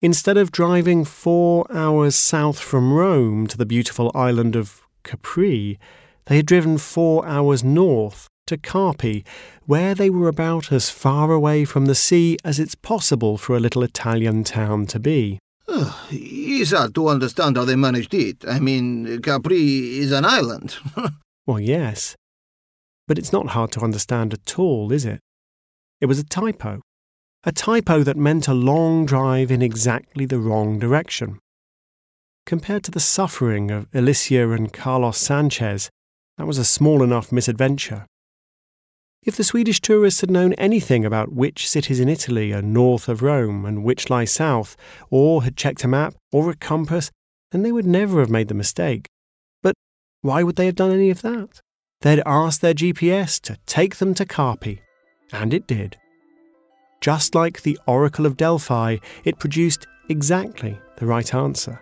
Instead 0.00 0.38
of 0.38 0.50
driving 0.50 1.04
four 1.04 1.66
hours 1.70 2.16
south 2.16 2.58
from 2.58 2.90
Rome 2.90 3.46
to 3.48 3.58
the 3.58 3.66
beautiful 3.66 4.10
island 4.14 4.56
of 4.56 4.80
Capri, 5.02 5.78
they 6.24 6.36
had 6.36 6.46
driven 6.46 6.78
four 6.78 7.26
hours 7.26 7.62
north 7.62 8.28
to 8.46 8.56
Carpi, 8.56 9.26
where 9.66 9.94
they 9.94 10.08
were 10.08 10.28
about 10.28 10.72
as 10.72 10.88
far 10.88 11.32
away 11.32 11.66
from 11.66 11.84
the 11.84 11.94
sea 11.94 12.38
as 12.44 12.58
it's 12.58 12.74
possible 12.74 13.36
for 13.36 13.54
a 13.54 13.60
little 13.60 13.82
Italian 13.82 14.42
town 14.42 14.86
to 14.86 14.98
be. 14.98 15.38
It's 15.68 16.70
hard 16.70 16.94
to 16.94 17.08
understand 17.08 17.58
how 17.58 17.66
they 17.66 17.76
managed 17.76 18.14
it. 18.14 18.42
I 18.48 18.58
mean, 18.58 19.20
Capri 19.20 19.98
is 19.98 20.12
an 20.12 20.24
island. 20.24 20.76
well, 21.46 21.60
yes. 21.60 22.16
But 23.06 23.18
it's 23.18 23.32
not 23.34 23.48
hard 23.48 23.70
to 23.72 23.80
understand 23.80 24.32
at 24.32 24.58
all, 24.58 24.92
is 24.92 25.04
it? 25.04 25.20
It 26.00 26.06
was 26.06 26.18
a 26.18 26.24
typo 26.24 26.80
a 27.46 27.52
typo 27.52 28.02
that 28.02 28.16
meant 28.16 28.48
a 28.48 28.54
long 28.54 29.04
drive 29.04 29.50
in 29.50 29.60
exactly 29.60 30.24
the 30.24 30.38
wrong 30.38 30.78
direction. 30.78 31.38
Compared 32.46 32.82
to 32.84 32.90
the 32.90 33.00
suffering 33.00 33.70
of 33.70 33.86
Alicia 33.92 34.50
and 34.50 34.72
Carlos 34.72 35.18
Sanchez, 35.18 35.90
that 36.38 36.46
was 36.46 36.58
a 36.58 36.64
small 36.64 37.02
enough 37.02 37.30
misadventure. 37.30 38.06
If 39.22 39.36
the 39.36 39.44
Swedish 39.44 39.80
tourists 39.80 40.20
had 40.20 40.30
known 40.30 40.52
anything 40.54 41.04
about 41.04 41.32
which 41.32 41.68
cities 41.68 42.00
in 42.00 42.08
Italy 42.08 42.52
are 42.52 42.62
north 42.62 43.08
of 43.08 43.22
Rome 43.22 43.64
and 43.64 43.84
which 43.84 44.10
lie 44.10 44.26
south, 44.26 44.76
or 45.10 45.44
had 45.44 45.56
checked 45.56 45.84
a 45.84 45.88
map 45.88 46.14
or 46.32 46.50
a 46.50 46.56
compass, 46.56 47.10
then 47.50 47.62
they 47.62 47.72
would 47.72 47.86
never 47.86 48.20
have 48.20 48.30
made 48.30 48.48
the 48.48 48.54
mistake. 48.54 49.06
But 49.62 49.74
why 50.20 50.42
would 50.42 50.56
they 50.56 50.66
have 50.66 50.74
done 50.74 50.92
any 50.92 51.10
of 51.10 51.22
that? 51.22 51.60
They'd 52.00 52.22
asked 52.26 52.60
their 52.60 52.74
GPS 52.74 53.40
to 53.42 53.58
take 53.66 53.96
them 53.96 54.12
to 54.14 54.26
Carpi, 54.26 54.80
and 55.32 55.54
it 55.54 55.66
did. 55.66 55.98
Just 57.00 57.34
like 57.34 57.62
the 57.62 57.78
Oracle 57.86 58.26
of 58.26 58.36
Delphi, 58.36 58.98
it 59.24 59.38
produced 59.38 59.86
exactly 60.08 60.78
the 60.96 61.06
right 61.06 61.34
answer. 61.34 61.80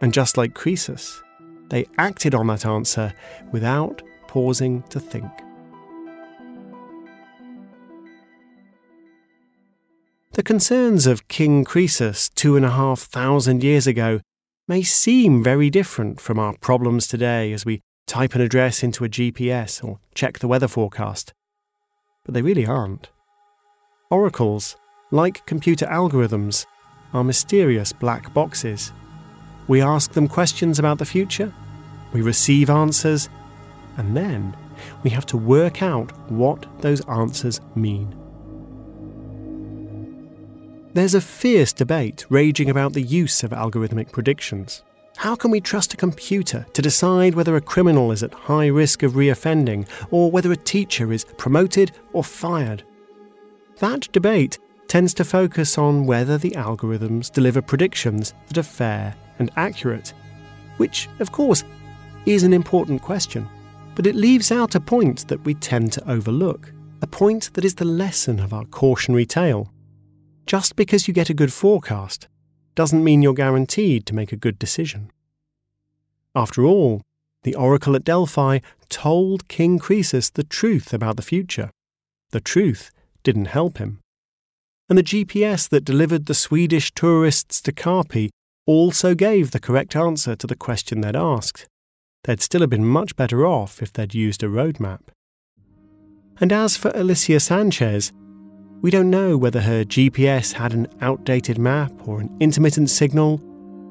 And 0.00 0.14
just 0.14 0.36
like 0.36 0.54
Croesus, 0.54 1.22
they 1.68 1.86
acted 1.98 2.34
on 2.34 2.46
that 2.48 2.66
answer 2.66 3.12
without 3.52 4.02
pausing 4.26 4.82
to 4.84 5.00
think. 5.00 5.30
The 10.32 10.42
concerns 10.44 11.06
of 11.06 11.28
King 11.28 11.64
Croesus 11.64 12.28
two 12.30 12.56
and 12.56 12.64
a 12.64 12.70
half 12.70 13.00
thousand 13.00 13.64
years 13.64 13.86
ago 13.86 14.20
may 14.68 14.82
seem 14.82 15.42
very 15.42 15.68
different 15.68 16.20
from 16.20 16.38
our 16.38 16.56
problems 16.58 17.08
today 17.08 17.52
as 17.52 17.66
we 17.66 17.80
type 18.06 18.34
an 18.34 18.40
address 18.40 18.82
into 18.82 19.04
a 19.04 19.08
GPS 19.08 19.84
or 19.84 19.98
check 20.14 20.38
the 20.38 20.48
weather 20.48 20.68
forecast. 20.68 21.32
But 22.24 22.34
they 22.34 22.42
really 22.42 22.64
aren't. 22.64 23.10
Oracles, 24.10 24.76
like 25.12 25.46
computer 25.46 25.86
algorithms, 25.86 26.66
are 27.14 27.22
mysterious 27.22 27.92
black 27.92 28.34
boxes. 28.34 28.92
We 29.68 29.82
ask 29.82 30.12
them 30.12 30.26
questions 30.26 30.80
about 30.80 30.98
the 30.98 31.04
future, 31.04 31.52
we 32.12 32.20
receive 32.20 32.70
answers, 32.70 33.28
and 33.96 34.16
then 34.16 34.56
we 35.04 35.10
have 35.10 35.26
to 35.26 35.36
work 35.36 35.80
out 35.80 36.10
what 36.28 36.66
those 36.80 37.06
answers 37.06 37.60
mean. 37.76 38.16
There's 40.92 41.14
a 41.14 41.20
fierce 41.20 41.72
debate 41.72 42.26
raging 42.30 42.68
about 42.68 42.94
the 42.94 43.02
use 43.02 43.44
of 43.44 43.52
algorithmic 43.52 44.10
predictions. 44.10 44.82
How 45.18 45.36
can 45.36 45.52
we 45.52 45.60
trust 45.60 45.94
a 45.94 45.96
computer 45.96 46.66
to 46.72 46.82
decide 46.82 47.36
whether 47.36 47.54
a 47.54 47.60
criminal 47.60 48.10
is 48.10 48.24
at 48.24 48.34
high 48.34 48.66
risk 48.66 49.04
of 49.04 49.12
reoffending 49.12 49.86
or 50.10 50.32
whether 50.32 50.50
a 50.50 50.56
teacher 50.56 51.12
is 51.12 51.24
promoted 51.24 51.92
or 52.12 52.24
fired? 52.24 52.82
That 53.80 54.12
debate 54.12 54.58
tends 54.88 55.14
to 55.14 55.24
focus 55.24 55.78
on 55.78 56.04
whether 56.04 56.36
the 56.36 56.50
algorithms 56.50 57.32
deliver 57.32 57.62
predictions 57.62 58.34
that 58.48 58.58
are 58.58 58.62
fair 58.62 59.14
and 59.38 59.50
accurate, 59.56 60.12
which, 60.76 61.08
of 61.18 61.32
course, 61.32 61.64
is 62.26 62.42
an 62.42 62.52
important 62.52 63.00
question. 63.00 63.48
But 63.94 64.06
it 64.06 64.14
leaves 64.14 64.52
out 64.52 64.74
a 64.74 64.80
point 64.80 65.26
that 65.28 65.42
we 65.46 65.54
tend 65.54 65.92
to 65.94 66.10
overlook, 66.10 66.70
a 67.00 67.06
point 67.06 67.54
that 67.54 67.64
is 67.64 67.74
the 67.74 67.86
lesson 67.86 68.38
of 68.38 68.52
our 68.52 68.66
cautionary 68.66 69.24
tale. 69.24 69.72
Just 70.44 70.76
because 70.76 71.08
you 71.08 71.14
get 71.14 71.30
a 71.30 71.34
good 71.34 71.52
forecast 71.52 72.28
doesn't 72.74 73.02
mean 73.02 73.22
you're 73.22 73.32
guaranteed 73.32 74.04
to 74.06 74.14
make 74.14 74.30
a 74.30 74.36
good 74.36 74.58
decision. 74.58 75.10
After 76.34 76.66
all, 76.66 77.00
the 77.44 77.54
oracle 77.54 77.96
at 77.96 78.04
Delphi 78.04 78.58
told 78.90 79.48
King 79.48 79.78
Croesus 79.78 80.28
the 80.28 80.44
truth 80.44 80.92
about 80.92 81.16
the 81.16 81.22
future, 81.22 81.70
the 82.30 82.40
truth 82.40 82.90
didn't 83.22 83.46
help 83.46 83.78
him. 83.78 84.00
And 84.88 84.98
the 84.98 85.02
GPS 85.02 85.68
that 85.68 85.84
delivered 85.84 86.26
the 86.26 86.34
Swedish 86.34 86.92
tourists 86.92 87.60
to 87.62 87.72
Carpi 87.72 88.30
also 88.66 89.14
gave 89.14 89.50
the 89.50 89.60
correct 89.60 89.96
answer 89.96 90.34
to 90.36 90.46
the 90.46 90.56
question 90.56 91.00
they'd 91.00 91.16
asked. 91.16 91.66
They'd 92.24 92.40
still 92.40 92.60
have 92.60 92.70
been 92.70 92.84
much 92.84 93.16
better 93.16 93.46
off 93.46 93.82
if 93.82 93.92
they'd 93.92 94.14
used 94.14 94.42
a 94.42 94.48
road 94.48 94.80
map. 94.80 95.10
And 96.40 96.52
as 96.52 96.76
for 96.76 96.90
Alicia 96.94 97.40
Sanchez, 97.40 98.12
we 98.82 98.90
don't 98.90 99.10
know 99.10 99.36
whether 99.36 99.60
her 99.60 99.84
GPS 99.84 100.52
had 100.52 100.72
an 100.72 100.88
outdated 101.00 101.58
map 101.58 101.92
or 102.06 102.20
an 102.20 102.34
intermittent 102.40 102.90
signal, 102.90 103.40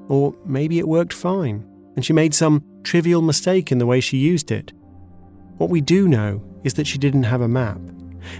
or 0.07 0.35
maybe 0.45 0.79
it 0.79 0.87
worked 0.87 1.13
fine 1.13 1.65
and 1.99 2.05
she 2.05 2.13
made 2.13 2.33
some 2.33 2.63
trivial 2.83 3.21
mistake 3.21 3.73
in 3.73 3.77
the 3.77 3.85
way 3.85 3.99
she 3.99 4.15
used 4.15 4.51
it. 4.51 4.71
What 5.57 5.69
we 5.69 5.81
do 5.81 6.07
know 6.07 6.41
is 6.63 6.75
that 6.75 6.87
she 6.87 6.97
didn't 6.97 7.23
have 7.23 7.41
a 7.41 7.47
map, 7.47 7.81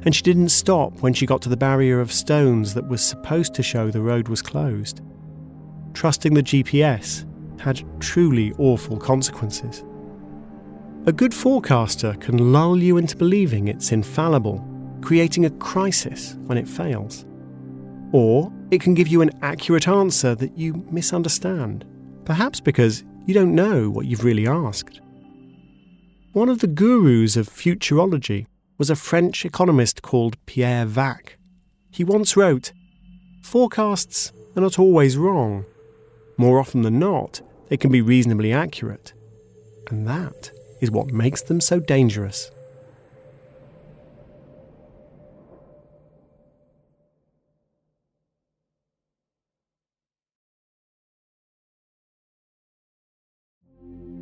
and 0.05 0.15
she 0.15 0.24
didn't 0.24 0.50
stop 0.50 1.01
when 1.01 1.13
she 1.13 1.25
got 1.25 1.41
to 1.43 1.50
the 1.50 1.57
barrier 1.57 2.00
of 2.00 2.12
stones 2.12 2.74
that 2.74 2.88
was 2.88 3.01
supposed 3.01 3.53
to 3.55 3.63
show 3.63 3.89
the 3.89 4.01
road 4.01 4.27
was 4.27 4.41
closed. 4.41 5.01
Trusting 5.93 6.33
the 6.33 6.43
GPS 6.43 7.25
had 7.59 7.83
truly 8.00 8.53
awful 8.57 8.98
consequences. 8.98 9.83
A 11.05 11.13
good 11.13 11.33
forecaster 11.33 12.13
can 12.15 12.51
lull 12.51 12.77
you 12.77 12.98
into 12.98 13.15
believing 13.15 13.67
it's 13.67 13.91
infallible, 13.91 14.65
creating 15.01 15.45
a 15.45 15.50
crisis 15.51 16.36
when 16.45 16.57
it 16.57 16.67
fails. 16.67 17.25
Or 18.12 18.51
it 18.71 18.81
can 18.81 18.93
give 18.93 19.07
you 19.07 19.21
an 19.21 19.31
accurate 19.41 19.88
answer 19.88 20.36
that 20.36 20.57
you 20.57 20.86
misunderstand, 20.91 21.86
perhaps 22.25 22.59
because 22.59 23.03
you 23.25 23.33
don't 23.33 23.55
know 23.55 23.89
what 23.89 24.05
you've 24.05 24.24
really 24.24 24.48
asked. 24.48 25.01
One 26.33 26.50
of 26.50 26.59
the 26.59 26.67
gurus 26.67 27.38
of 27.38 27.50
futurology 27.50 28.45
was 28.79 28.89
a 28.89 28.95
French 28.95 29.45
economist 29.45 30.01
called 30.01 30.43
Pierre 30.45 30.88
Wack. 30.88 31.38
He 31.91 32.05
once 32.05 32.38
wrote 32.38 32.71
Forecasts 33.43 34.31
are 34.55 34.62
not 34.62 34.79
always 34.79 35.17
wrong. 35.17 35.65
More 36.38 36.59
often 36.59 36.83
than 36.83 36.98
not, 36.98 37.41
they 37.67 37.75
can 37.75 37.91
be 37.91 38.01
reasonably 38.01 38.53
accurate. 38.53 39.13
And 39.89 40.07
that 40.07 40.51
is 40.79 40.89
what 40.89 41.12
makes 41.12 41.41
them 41.41 41.59
so 41.59 41.81
dangerous. 41.81 42.51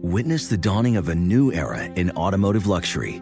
Witness 0.02 0.48
the 0.48 0.58
dawning 0.58 0.96
of 0.96 1.10
a 1.10 1.16
new 1.16 1.52
era 1.52 1.84
in 1.96 2.10
automotive 2.12 2.66
luxury 2.66 3.22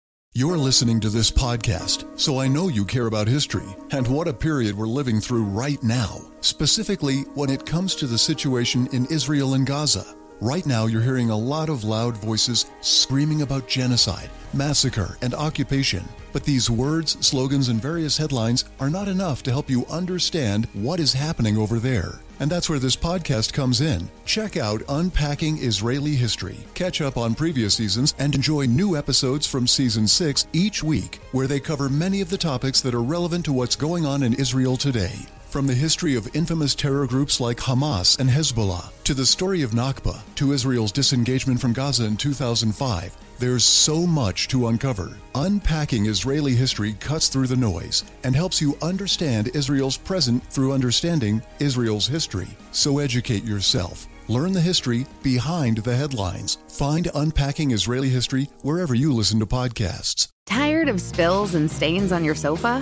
You're 0.33 0.57
listening 0.57 1.01
to 1.01 1.09
this 1.09 1.29
podcast, 1.29 2.17
so 2.17 2.39
I 2.39 2.47
know 2.47 2.69
you 2.69 2.85
care 2.85 3.07
about 3.07 3.27
history 3.27 3.75
and 3.91 4.07
what 4.07 4.29
a 4.29 4.33
period 4.33 4.77
we're 4.77 4.87
living 4.87 5.19
through 5.19 5.43
right 5.43 5.83
now, 5.83 6.21
specifically 6.39 7.23
when 7.33 7.49
it 7.49 7.65
comes 7.65 7.95
to 7.95 8.07
the 8.07 8.17
situation 8.17 8.87
in 8.93 9.05
Israel 9.07 9.55
and 9.55 9.67
Gaza. 9.67 10.15
Right 10.41 10.65
now, 10.65 10.87
you're 10.87 11.03
hearing 11.03 11.29
a 11.29 11.37
lot 11.37 11.69
of 11.69 11.83
loud 11.83 12.17
voices 12.17 12.65
screaming 12.81 13.43
about 13.43 13.67
genocide, 13.67 14.31
massacre, 14.55 15.15
and 15.21 15.35
occupation. 15.35 16.03
But 16.33 16.43
these 16.45 16.67
words, 16.67 17.11
slogans, 17.23 17.69
and 17.69 17.79
various 17.79 18.17
headlines 18.17 18.65
are 18.79 18.89
not 18.89 19.07
enough 19.07 19.43
to 19.43 19.51
help 19.51 19.69
you 19.69 19.85
understand 19.85 20.67
what 20.73 20.99
is 20.99 21.13
happening 21.13 21.59
over 21.59 21.77
there. 21.77 22.21
And 22.39 22.49
that's 22.49 22.71
where 22.71 22.79
this 22.79 22.95
podcast 22.95 23.53
comes 23.53 23.81
in. 23.81 24.09
Check 24.25 24.57
out 24.57 24.81
Unpacking 24.89 25.59
Israeli 25.59 26.15
History. 26.15 26.57
Catch 26.73 27.01
up 27.01 27.17
on 27.17 27.35
previous 27.35 27.75
seasons 27.75 28.15
and 28.17 28.33
enjoy 28.33 28.65
new 28.65 28.97
episodes 28.97 29.45
from 29.45 29.67
season 29.67 30.07
6 30.07 30.47
each 30.53 30.81
week, 30.81 31.19
where 31.33 31.45
they 31.45 31.59
cover 31.59 31.87
many 31.87 32.19
of 32.19 32.31
the 32.31 32.37
topics 32.39 32.81
that 32.81 32.95
are 32.95 33.03
relevant 33.03 33.45
to 33.45 33.53
what's 33.53 33.75
going 33.75 34.07
on 34.07 34.23
in 34.23 34.33
Israel 34.33 34.75
today. 34.75 35.19
From 35.51 35.67
the 35.67 35.73
history 35.73 36.15
of 36.15 36.33
infamous 36.33 36.73
terror 36.73 37.05
groups 37.05 37.41
like 37.41 37.57
Hamas 37.57 38.17
and 38.19 38.29
Hezbollah, 38.29 38.89
to 39.03 39.13
the 39.13 39.25
story 39.25 39.63
of 39.63 39.71
Nakba, 39.71 40.21
to 40.35 40.53
Israel's 40.53 40.93
disengagement 40.93 41.59
from 41.59 41.73
Gaza 41.73 42.05
in 42.05 42.15
2005, 42.15 43.17
there's 43.37 43.65
so 43.65 44.07
much 44.07 44.47
to 44.47 44.67
uncover. 44.67 45.17
Unpacking 45.35 46.05
Israeli 46.05 46.55
history 46.55 46.93
cuts 47.01 47.27
through 47.27 47.47
the 47.47 47.57
noise 47.57 48.05
and 48.23 48.33
helps 48.33 48.61
you 48.61 48.77
understand 48.81 49.49
Israel's 49.53 49.97
present 49.97 50.41
through 50.45 50.71
understanding 50.71 51.41
Israel's 51.59 52.07
history. 52.07 52.47
So 52.71 52.99
educate 52.99 53.43
yourself. 53.43 54.07
Learn 54.29 54.53
the 54.53 54.61
history 54.61 55.05
behind 55.21 55.79
the 55.79 55.97
headlines. 55.97 56.59
Find 56.69 57.09
Unpacking 57.13 57.71
Israeli 57.71 58.07
History 58.07 58.47
wherever 58.61 58.95
you 58.95 59.13
listen 59.13 59.37
to 59.41 59.45
podcasts. 59.45 60.29
Tired 60.45 60.87
of 60.87 61.01
spills 61.01 61.55
and 61.55 61.69
stains 61.69 62.13
on 62.13 62.23
your 62.23 62.35
sofa? 62.35 62.81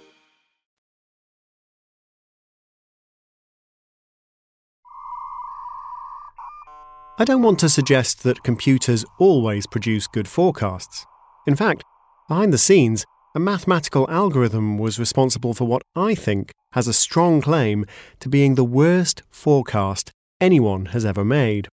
I 7.21 7.23
don't 7.23 7.43
want 7.43 7.59
to 7.59 7.69
suggest 7.69 8.23
that 8.23 8.41
computers 8.41 9.05
always 9.19 9.67
produce 9.67 10.07
good 10.07 10.27
forecasts. 10.27 11.05
In 11.45 11.55
fact, 11.55 11.83
behind 12.27 12.51
the 12.51 12.57
scenes, 12.57 13.05
a 13.35 13.39
mathematical 13.39 14.09
algorithm 14.09 14.79
was 14.79 14.97
responsible 14.97 15.53
for 15.53 15.65
what 15.65 15.83
I 15.95 16.15
think 16.15 16.51
has 16.71 16.87
a 16.87 16.93
strong 16.93 17.39
claim 17.39 17.85
to 18.21 18.27
being 18.27 18.55
the 18.55 18.63
worst 18.63 19.21
forecast 19.29 20.11
anyone 20.39 20.87
has 20.87 21.05
ever 21.05 21.23
made. 21.23 21.67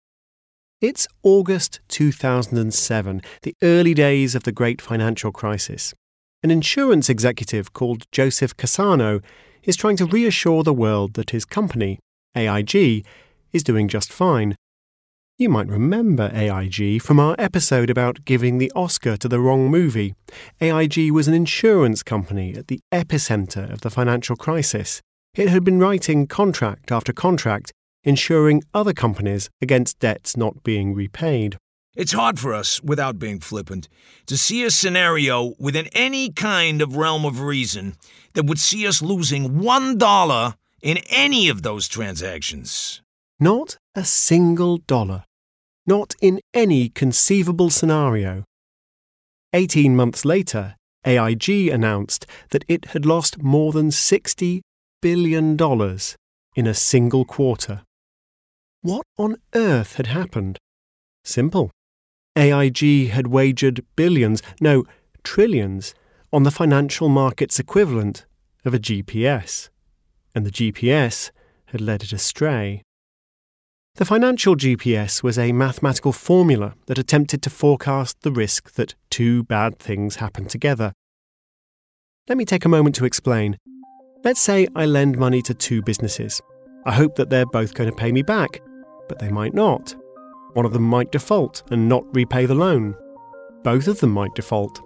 It's 0.81 1.07
August 1.21 1.79
2007, 1.89 3.21
the 3.43 3.53
early 3.61 3.93
days 3.93 4.33
of 4.33 4.45
the 4.45 4.51
great 4.51 4.81
financial 4.81 5.31
crisis. 5.31 5.93
An 6.41 6.49
insurance 6.49 7.07
executive 7.07 7.71
called 7.71 8.11
Joseph 8.11 8.57
Cassano 8.57 9.23
is 9.61 9.75
trying 9.75 9.97
to 9.97 10.07
reassure 10.07 10.63
the 10.63 10.73
world 10.73 11.13
that 11.13 11.29
his 11.29 11.45
company, 11.45 11.99
AIG, 12.35 13.05
is 13.53 13.63
doing 13.63 13.87
just 13.87 14.11
fine. 14.11 14.55
You 15.37 15.49
might 15.49 15.67
remember 15.67 16.31
AIG 16.33 17.01
from 17.01 17.19
our 17.19 17.35
episode 17.37 17.89
about 17.89 18.23
giving 18.23 18.57
the 18.57 18.71
Oscar 18.73 19.17
to 19.17 19.27
the 19.27 19.41
wrong 19.41 19.69
movie. 19.69 20.15
AIG 20.61 21.11
was 21.11 21.27
an 21.27 21.33
insurance 21.33 22.03
company 22.03 22.55
at 22.55 22.69
the 22.69 22.79
epicenter 22.89 23.69
of 23.69 23.81
the 23.81 23.89
financial 23.89 24.37
crisis. 24.37 25.01
It 25.35 25.49
had 25.49 25.65
been 25.65 25.77
writing 25.77 26.25
contract 26.25 26.89
after 26.89 27.11
contract, 27.11 27.73
insuring 28.05 28.63
other 28.73 28.93
companies 28.93 29.49
against 29.61 29.99
debts 29.99 30.37
not 30.37 30.63
being 30.63 30.93
repaid. 30.93 31.57
It's 31.97 32.13
hard 32.13 32.39
for 32.39 32.53
us, 32.53 32.81
without 32.81 33.19
being 33.19 33.41
flippant, 33.41 33.89
to 34.27 34.37
see 34.37 34.63
a 34.63 34.71
scenario 34.71 35.53
within 35.59 35.89
any 35.91 36.31
kind 36.31 36.81
of 36.81 36.95
realm 36.95 37.25
of 37.25 37.41
reason 37.41 37.97
that 38.35 38.45
would 38.45 38.59
see 38.59 38.87
us 38.87 39.01
losing 39.01 39.59
one 39.59 39.97
dollar 39.97 40.55
in 40.81 40.99
any 41.09 41.49
of 41.49 41.61
those 41.61 41.89
transactions. 41.89 43.01
Not 43.37 43.79
a 43.95 44.05
single 44.05 44.77
dollar. 44.77 45.24
Not 45.87 46.15
in 46.21 46.39
any 46.53 46.89
conceivable 46.89 47.69
scenario. 47.69 48.43
Eighteen 49.53 49.95
months 49.95 50.25
later, 50.25 50.75
AIG 51.05 51.69
announced 51.69 52.25
that 52.49 52.65
it 52.67 52.85
had 52.85 53.05
lost 53.05 53.43
more 53.43 53.71
than 53.71 53.89
$60 53.89 54.61
billion 55.01 55.55
in 56.55 56.67
a 56.67 56.73
single 56.73 57.25
quarter. 57.25 57.83
What 58.81 59.05
on 59.17 59.37
earth 59.53 59.95
had 59.97 60.07
happened? 60.07 60.57
Simple. 61.23 61.69
AIG 62.35 63.09
had 63.09 63.27
wagered 63.27 63.85
billions, 63.95 64.41
no, 64.59 64.83
trillions, 65.23 65.93
on 66.33 66.43
the 66.43 66.51
financial 66.51 67.07
market's 67.07 67.59
equivalent 67.59 68.25
of 68.65 68.73
a 68.73 68.79
GPS. 68.79 69.69
and 70.33 70.45
the 70.45 70.51
GPS 70.51 71.31
had 71.67 71.79
led 71.79 72.03
it 72.03 72.11
astray. 72.11 72.81
The 73.97 74.03
financial 74.03 74.57
GPS 74.57 75.23
was 75.23 75.39
a 75.39 75.53
mathematical 75.53 76.11
formula 76.11 76.73
that 76.87 76.97
attempted 76.97 77.41
to 77.43 77.49
forecast 77.49 78.23
the 78.23 78.31
risk 78.31 78.73
that 78.73 78.93
two 79.09 79.43
bad 79.43 79.79
things 79.79 80.17
happen 80.17 80.47
together. 80.47 80.91
Let 82.27 82.37
me 82.37 82.43
take 82.43 82.65
a 82.65 82.69
moment 82.69 82.95
to 82.95 83.05
explain. 83.05 83.57
Let's 84.25 84.41
say 84.41 84.67
I 84.75 84.85
lend 84.85 85.17
money 85.17 85.41
to 85.43 85.53
two 85.53 85.81
businesses. 85.81 86.41
I 86.85 86.91
hope 86.91 87.15
that 87.15 87.29
they're 87.29 87.45
both 87.45 87.73
going 87.73 87.89
to 87.89 87.95
pay 87.95 88.11
me 88.11 88.21
back, 88.21 88.59
but 89.07 89.19
they 89.19 89.29
might 89.29 89.53
not. 89.53 89.95
One 90.55 90.65
of 90.65 90.73
them 90.73 90.83
might 90.83 91.13
default 91.13 91.63
and 91.71 91.87
not 91.87 92.03
repay 92.13 92.45
the 92.45 92.53
loan. 92.53 92.97
Both 93.63 93.87
of 93.87 94.01
them 94.01 94.11
might 94.11 94.35
default. 94.35 94.77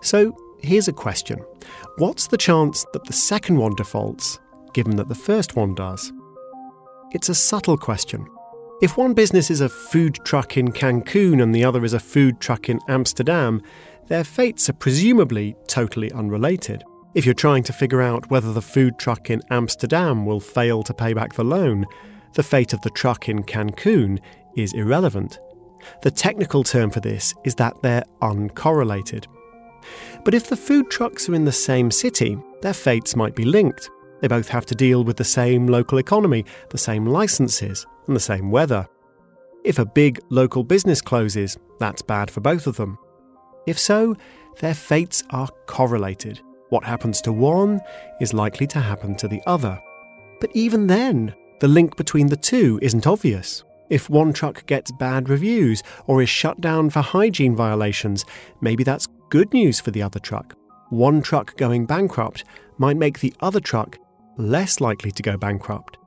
So 0.00 0.34
here's 0.62 0.88
a 0.88 0.92
question 0.94 1.44
What's 1.98 2.28
the 2.28 2.38
chance 2.38 2.86
that 2.94 3.04
the 3.04 3.12
second 3.12 3.58
one 3.58 3.74
defaults, 3.74 4.40
given 4.72 4.96
that 4.96 5.08
the 5.08 5.14
first 5.14 5.54
one 5.54 5.74
does? 5.74 6.14
It's 7.12 7.28
a 7.28 7.34
subtle 7.34 7.76
question. 7.76 8.26
If 8.80 8.96
one 8.96 9.12
business 9.12 9.50
is 9.50 9.60
a 9.60 9.68
food 9.68 10.20
truck 10.22 10.56
in 10.56 10.68
Cancun 10.68 11.42
and 11.42 11.52
the 11.52 11.64
other 11.64 11.84
is 11.84 11.94
a 11.94 11.98
food 11.98 12.38
truck 12.38 12.68
in 12.68 12.78
Amsterdam, 12.86 13.60
their 14.06 14.22
fates 14.22 14.70
are 14.70 14.74
presumably 14.74 15.56
totally 15.66 16.12
unrelated. 16.12 16.84
If 17.12 17.24
you're 17.26 17.34
trying 17.34 17.64
to 17.64 17.72
figure 17.72 18.00
out 18.00 18.30
whether 18.30 18.52
the 18.52 18.62
food 18.62 18.96
truck 18.96 19.30
in 19.30 19.42
Amsterdam 19.50 20.24
will 20.24 20.38
fail 20.38 20.84
to 20.84 20.94
pay 20.94 21.12
back 21.12 21.34
the 21.34 21.42
loan, 21.42 21.86
the 22.34 22.44
fate 22.44 22.72
of 22.72 22.80
the 22.82 22.90
truck 22.90 23.28
in 23.28 23.42
Cancun 23.42 24.20
is 24.56 24.72
irrelevant. 24.74 25.40
The 26.02 26.12
technical 26.12 26.62
term 26.62 26.90
for 26.90 27.00
this 27.00 27.34
is 27.42 27.56
that 27.56 27.82
they're 27.82 28.04
uncorrelated. 28.22 29.26
But 30.24 30.34
if 30.34 30.48
the 30.48 30.56
food 30.56 30.88
trucks 30.88 31.28
are 31.28 31.34
in 31.34 31.44
the 31.44 31.50
same 31.50 31.90
city, 31.90 32.38
their 32.62 32.74
fates 32.74 33.16
might 33.16 33.34
be 33.34 33.44
linked. 33.44 33.90
They 34.20 34.28
both 34.28 34.48
have 34.48 34.66
to 34.66 34.76
deal 34.76 35.02
with 35.02 35.16
the 35.16 35.24
same 35.24 35.66
local 35.66 35.98
economy, 35.98 36.44
the 36.70 36.78
same 36.78 37.06
licenses, 37.06 37.84
and 38.08 38.16
the 38.16 38.20
same 38.20 38.50
weather. 38.50 38.88
If 39.64 39.78
a 39.78 39.86
big 39.86 40.20
local 40.30 40.64
business 40.64 41.00
closes, 41.00 41.56
that's 41.78 42.02
bad 42.02 42.30
for 42.30 42.40
both 42.40 42.66
of 42.66 42.76
them. 42.76 42.98
If 43.66 43.78
so, 43.78 44.16
their 44.60 44.74
fates 44.74 45.22
are 45.30 45.48
correlated. 45.66 46.40
What 46.70 46.84
happens 46.84 47.20
to 47.22 47.32
one 47.32 47.80
is 48.20 48.34
likely 48.34 48.66
to 48.68 48.80
happen 48.80 49.14
to 49.16 49.28
the 49.28 49.42
other. 49.46 49.80
But 50.40 50.50
even 50.54 50.86
then, 50.86 51.34
the 51.60 51.68
link 51.68 51.96
between 51.96 52.28
the 52.28 52.36
two 52.36 52.78
isn't 52.82 53.06
obvious. 53.06 53.62
If 53.90 54.10
one 54.10 54.32
truck 54.32 54.64
gets 54.66 54.92
bad 54.92 55.28
reviews 55.28 55.82
or 56.06 56.22
is 56.22 56.28
shut 56.28 56.60
down 56.60 56.90
for 56.90 57.00
hygiene 57.00 57.56
violations, 57.56 58.24
maybe 58.60 58.84
that's 58.84 59.08
good 59.28 59.52
news 59.52 59.80
for 59.80 59.90
the 59.90 60.02
other 60.02 60.18
truck. 60.18 60.54
One 60.90 61.20
truck 61.20 61.56
going 61.56 61.86
bankrupt 61.86 62.44
might 62.78 62.96
make 62.96 63.20
the 63.20 63.34
other 63.40 63.60
truck 63.60 63.98
less 64.38 64.80
likely 64.80 65.10
to 65.10 65.22
go 65.22 65.36
bankrupt. 65.36 65.97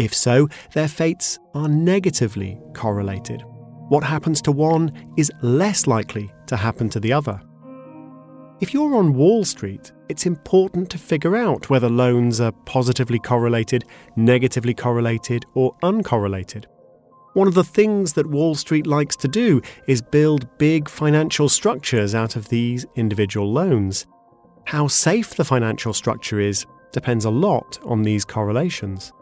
If 0.00 0.12
so, 0.14 0.48
their 0.72 0.88
fates 0.88 1.38
are 1.54 1.68
negatively 1.68 2.58
correlated 2.74 3.44
what 3.90 4.04
happens 4.04 4.40
to 4.40 4.52
one 4.52 4.92
is 5.16 5.32
less 5.42 5.88
likely 5.88 6.32
to 6.46 6.56
happen 6.56 6.88
to 6.90 7.00
the 7.00 7.12
other. 7.12 7.42
If 8.60 8.72
you're 8.72 8.94
on 8.94 9.14
Wall 9.14 9.44
Street, 9.44 9.90
it's 10.08 10.26
important 10.26 10.90
to 10.90 10.98
figure 10.98 11.34
out 11.34 11.68
whether 11.70 11.88
loans 11.88 12.40
are 12.40 12.52
positively 12.66 13.18
correlated, 13.18 13.84
negatively 14.14 14.74
correlated, 14.74 15.44
or 15.54 15.74
uncorrelated. 15.82 16.66
One 17.34 17.48
of 17.48 17.54
the 17.54 17.64
things 17.64 18.12
that 18.12 18.30
Wall 18.30 18.54
Street 18.54 18.86
likes 18.86 19.16
to 19.16 19.28
do 19.28 19.60
is 19.88 20.00
build 20.00 20.46
big 20.56 20.88
financial 20.88 21.48
structures 21.48 22.14
out 22.14 22.36
of 22.36 22.48
these 22.48 22.86
individual 22.94 23.52
loans. 23.52 24.06
How 24.66 24.86
safe 24.86 25.34
the 25.34 25.44
financial 25.44 25.92
structure 25.92 26.38
is 26.38 26.64
depends 26.92 27.24
a 27.24 27.30
lot 27.30 27.80
on 27.84 28.02
these 28.02 28.24
correlations. 28.24 29.12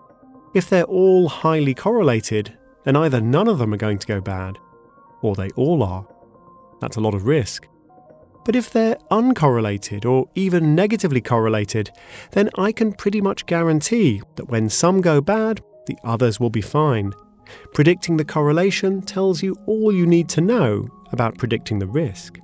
If 0.54 0.70
they're 0.70 0.84
all 0.84 1.28
highly 1.28 1.74
correlated, 1.74 2.56
then 2.84 2.96
either 2.96 3.20
none 3.20 3.48
of 3.48 3.58
them 3.58 3.74
are 3.74 3.78
going 3.78 3.98
to 3.98 4.06
go 4.06 4.20
bad, 4.20 4.58
or 5.20 5.34
they 5.34 5.50
all 5.50 5.82
are. 5.82 6.06
That's 6.80 6.96
a 6.96 7.00
lot 7.00 7.14
of 7.14 7.26
risk. 7.26 7.66
But 8.44 8.56
if 8.56 8.70
they're 8.70 8.96
uncorrelated 9.10 10.06
or 10.06 10.26
even 10.34 10.74
negatively 10.74 11.20
correlated, 11.20 11.90
then 12.30 12.48
I 12.56 12.72
can 12.72 12.92
pretty 12.92 13.20
much 13.20 13.44
guarantee 13.44 14.22
that 14.36 14.48
when 14.48 14.70
some 14.70 15.02
go 15.02 15.20
bad, 15.20 15.62
the 15.86 15.98
others 16.02 16.40
will 16.40 16.50
be 16.50 16.62
fine. 16.62 17.12
Predicting 17.74 18.16
the 18.16 18.24
correlation 18.24 19.02
tells 19.02 19.42
you 19.42 19.54
all 19.66 19.92
you 19.92 20.06
need 20.06 20.28
to 20.30 20.40
know 20.40 20.88
about 21.12 21.36
predicting 21.36 21.78
the 21.78 21.86
risk. 21.86 22.38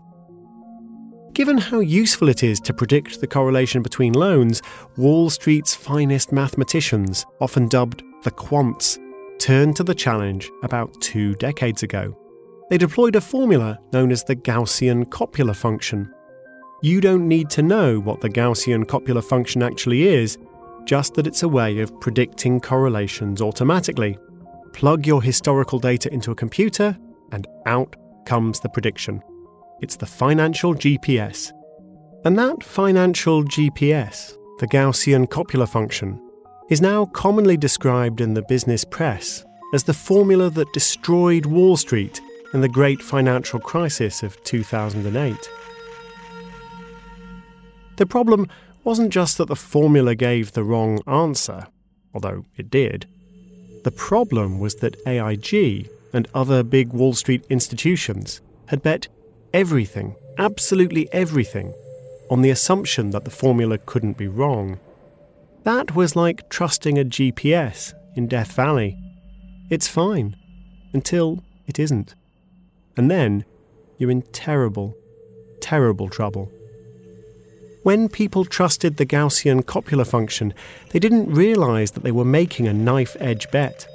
Given 1.34 1.58
how 1.58 1.80
useful 1.80 2.28
it 2.28 2.44
is 2.44 2.60
to 2.60 2.72
predict 2.72 3.20
the 3.20 3.26
correlation 3.26 3.82
between 3.82 4.12
loans, 4.12 4.62
Wall 4.96 5.28
Street's 5.28 5.74
finest 5.74 6.30
mathematicians, 6.30 7.26
often 7.40 7.66
dubbed 7.66 8.04
the 8.22 8.30
quants, 8.30 9.00
turned 9.40 9.74
to 9.74 9.82
the 9.82 9.96
challenge 9.96 10.48
about 10.62 10.94
two 11.00 11.34
decades 11.34 11.82
ago. 11.82 12.16
They 12.70 12.78
deployed 12.78 13.16
a 13.16 13.20
formula 13.20 13.80
known 13.92 14.12
as 14.12 14.22
the 14.22 14.36
Gaussian 14.36 15.10
copula 15.10 15.54
function. 15.54 16.08
You 16.82 17.00
don't 17.00 17.26
need 17.26 17.50
to 17.50 17.62
know 17.62 17.98
what 17.98 18.20
the 18.20 18.30
Gaussian 18.30 18.86
copula 18.86 19.20
function 19.20 19.60
actually 19.60 20.04
is, 20.06 20.38
just 20.84 21.14
that 21.14 21.26
it's 21.26 21.42
a 21.42 21.48
way 21.48 21.80
of 21.80 22.00
predicting 22.00 22.60
correlations 22.60 23.42
automatically. 23.42 24.16
Plug 24.72 25.04
your 25.04 25.20
historical 25.20 25.80
data 25.80 26.12
into 26.12 26.30
a 26.30 26.36
computer, 26.36 26.96
and 27.32 27.48
out 27.66 27.96
comes 28.24 28.60
the 28.60 28.68
prediction. 28.68 29.20
It's 29.80 29.96
the 29.96 30.06
financial 30.06 30.74
GPS. 30.74 31.52
And 32.24 32.38
that 32.38 32.62
financial 32.62 33.44
GPS, 33.44 34.32
the 34.58 34.68
Gaussian 34.68 35.28
copula 35.28 35.66
function, 35.66 36.20
is 36.70 36.80
now 36.80 37.06
commonly 37.06 37.56
described 37.56 38.20
in 38.20 38.34
the 38.34 38.42
business 38.42 38.84
press 38.84 39.44
as 39.74 39.84
the 39.84 39.92
formula 39.92 40.48
that 40.50 40.72
destroyed 40.72 41.46
Wall 41.46 41.76
Street 41.76 42.20
in 42.54 42.60
the 42.60 42.68
great 42.68 43.02
financial 43.02 43.58
crisis 43.58 44.22
of 44.22 44.42
2008. 44.44 45.36
The 47.96 48.06
problem 48.06 48.48
wasn't 48.84 49.10
just 49.10 49.38
that 49.38 49.48
the 49.48 49.56
formula 49.56 50.14
gave 50.14 50.52
the 50.52 50.64
wrong 50.64 51.00
answer, 51.06 51.66
although 52.14 52.44
it 52.56 52.70
did. 52.70 53.06
The 53.82 53.90
problem 53.90 54.60
was 54.60 54.76
that 54.76 54.96
AIG 55.06 55.88
and 56.12 56.28
other 56.32 56.62
big 56.62 56.92
Wall 56.92 57.12
Street 57.12 57.44
institutions 57.50 58.40
had 58.66 58.82
bet 58.82 59.08
everything, 59.54 60.16
absolutely 60.36 61.10
everything, 61.12 61.72
on 62.28 62.42
the 62.42 62.50
assumption 62.50 63.10
that 63.10 63.24
the 63.24 63.30
formula 63.30 63.78
couldn't 63.78 64.18
be 64.18 64.26
wrong. 64.26 64.80
That 65.62 65.94
was 65.94 66.16
like 66.16 66.50
trusting 66.50 66.98
a 66.98 67.04
GPS 67.04 67.94
in 68.16 68.26
Death 68.26 68.52
Valley. 68.52 68.98
It's 69.70 69.86
fine 69.86 70.36
until 70.92 71.42
it 71.68 71.78
isn't. 71.78 72.16
And 72.96 73.08
then 73.08 73.44
you're 73.96 74.10
in 74.10 74.22
terrible, 74.32 74.96
terrible 75.60 76.08
trouble. 76.08 76.50
When 77.84 78.08
people 78.08 78.44
trusted 78.44 78.96
the 78.96 79.06
Gaussian 79.06 79.64
copula 79.64 80.04
function, 80.04 80.52
they 80.90 80.98
didn't 80.98 81.32
realize 81.32 81.92
that 81.92 82.02
they 82.02 82.12
were 82.12 82.24
making 82.24 82.66
a 82.66 82.74
knife 82.74 83.16
edge 83.20 83.48
bet. 83.52 83.86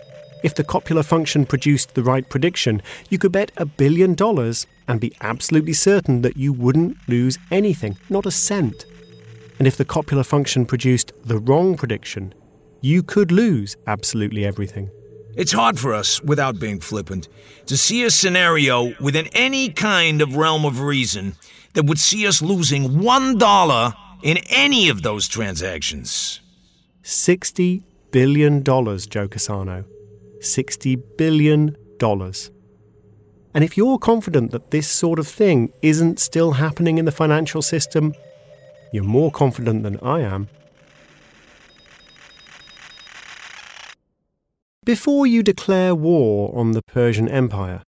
If 0.41 0.55
the 0.55 0.63
copula 0.63 1.03
function 1.03 1.45
produced 1.45 1.95
the 1.95 2.03
right 2.03 2.27
prediction, 2.29 2.81
you 3.09 3.17
could 3.17 3.33
bet 3.33 3.51
a 3.57 3.65
billion 3.65 4.13
dollars 4.15 4.65
and 4.89 4.99
be 4.99 5.13
absolutely 5.21 5.71
certain 5.71 6.23
that 6.23 6.35
you 6.35 6.51
wouldn't 6.51 6.97
lose 7.07 7.37
anything, 7.51 7.95
not 8.09 8.25
a 8.25 8.31
cent. 8.31 8.85
And 9.59 9.67
if 9.67 9.77
the 9.77 9.85
copula 9.85 10.23
function 10.23 10.65
produced 10.65 11.13
the 11.23 11.37
wrong 11.37 11.77
prediction, 11.77 12.33
you 12.81 13.03
could 13.03 13.31
lose 13.31 13.77
absolutely 13.87 14.43
everything. 14.45 14.89
It's 15.35 15.51
hard 15.51 15.79
for 15.79 15.93
us, 15.93 16.21
without 16.23 16.59
being 16.59 16.79
flippant, 16.79 17.29
to 17.67 17.77
see 17.77 18.03
a 18.03 18.09
scenario 18.09 18.93
within 18.99 19.27
any 19.27 19.69
kind 19.69 20.21
of 20.21 20.35
realm 20.35 20.65
of 20.65 20.81
reason 20.81 21.35
that 21.73 21.85
would 21.85 21.99
see 21.99 22.25
us 22.25 22.41
losing 22.41 22.99
one 22.99 23.37
dollar 23.37 23.93
in 24.23 24.37
any 24.49 24.89
of 24.89 25.03
those 25.03 25.27
transactions. 25.27 26.41
$60 27.03 27.83
billion, 28.11 28.63
Joe 28.63 29.27
Cassano. 29.27 29.85
$60 30.41 31.03
billion. 31.15 31.77
And 33.53 33.63
if 33.63 33.75
you're 33.75 33.97
confident 33.97 34.51
that 34.51 34.71
this 34.71 34.87
sort 34.87 35.17
of 35.17 35.27
thing 35.27 35.73
isn't 35.81 36.19
still 36.19 36.53
happening 36.53 36.97
in 36.97 37.05
the 37.05 37.11
financial 37.11 37.61
system, 37.61 38.13
you're 38.93 39.03
more 39.03 39.31
confident 39.31 39.83
than 39.83 39.99
I 40.01 40.21
am. 40.21 40.49
Before 44.85 45.27
you 45.27 45.43
declare 45.43 45.93
war 45.93 46.55
on 46.57 46.71
the 46.71 46.81
Persian 46.81 47.27
Empire, 47.27 47.83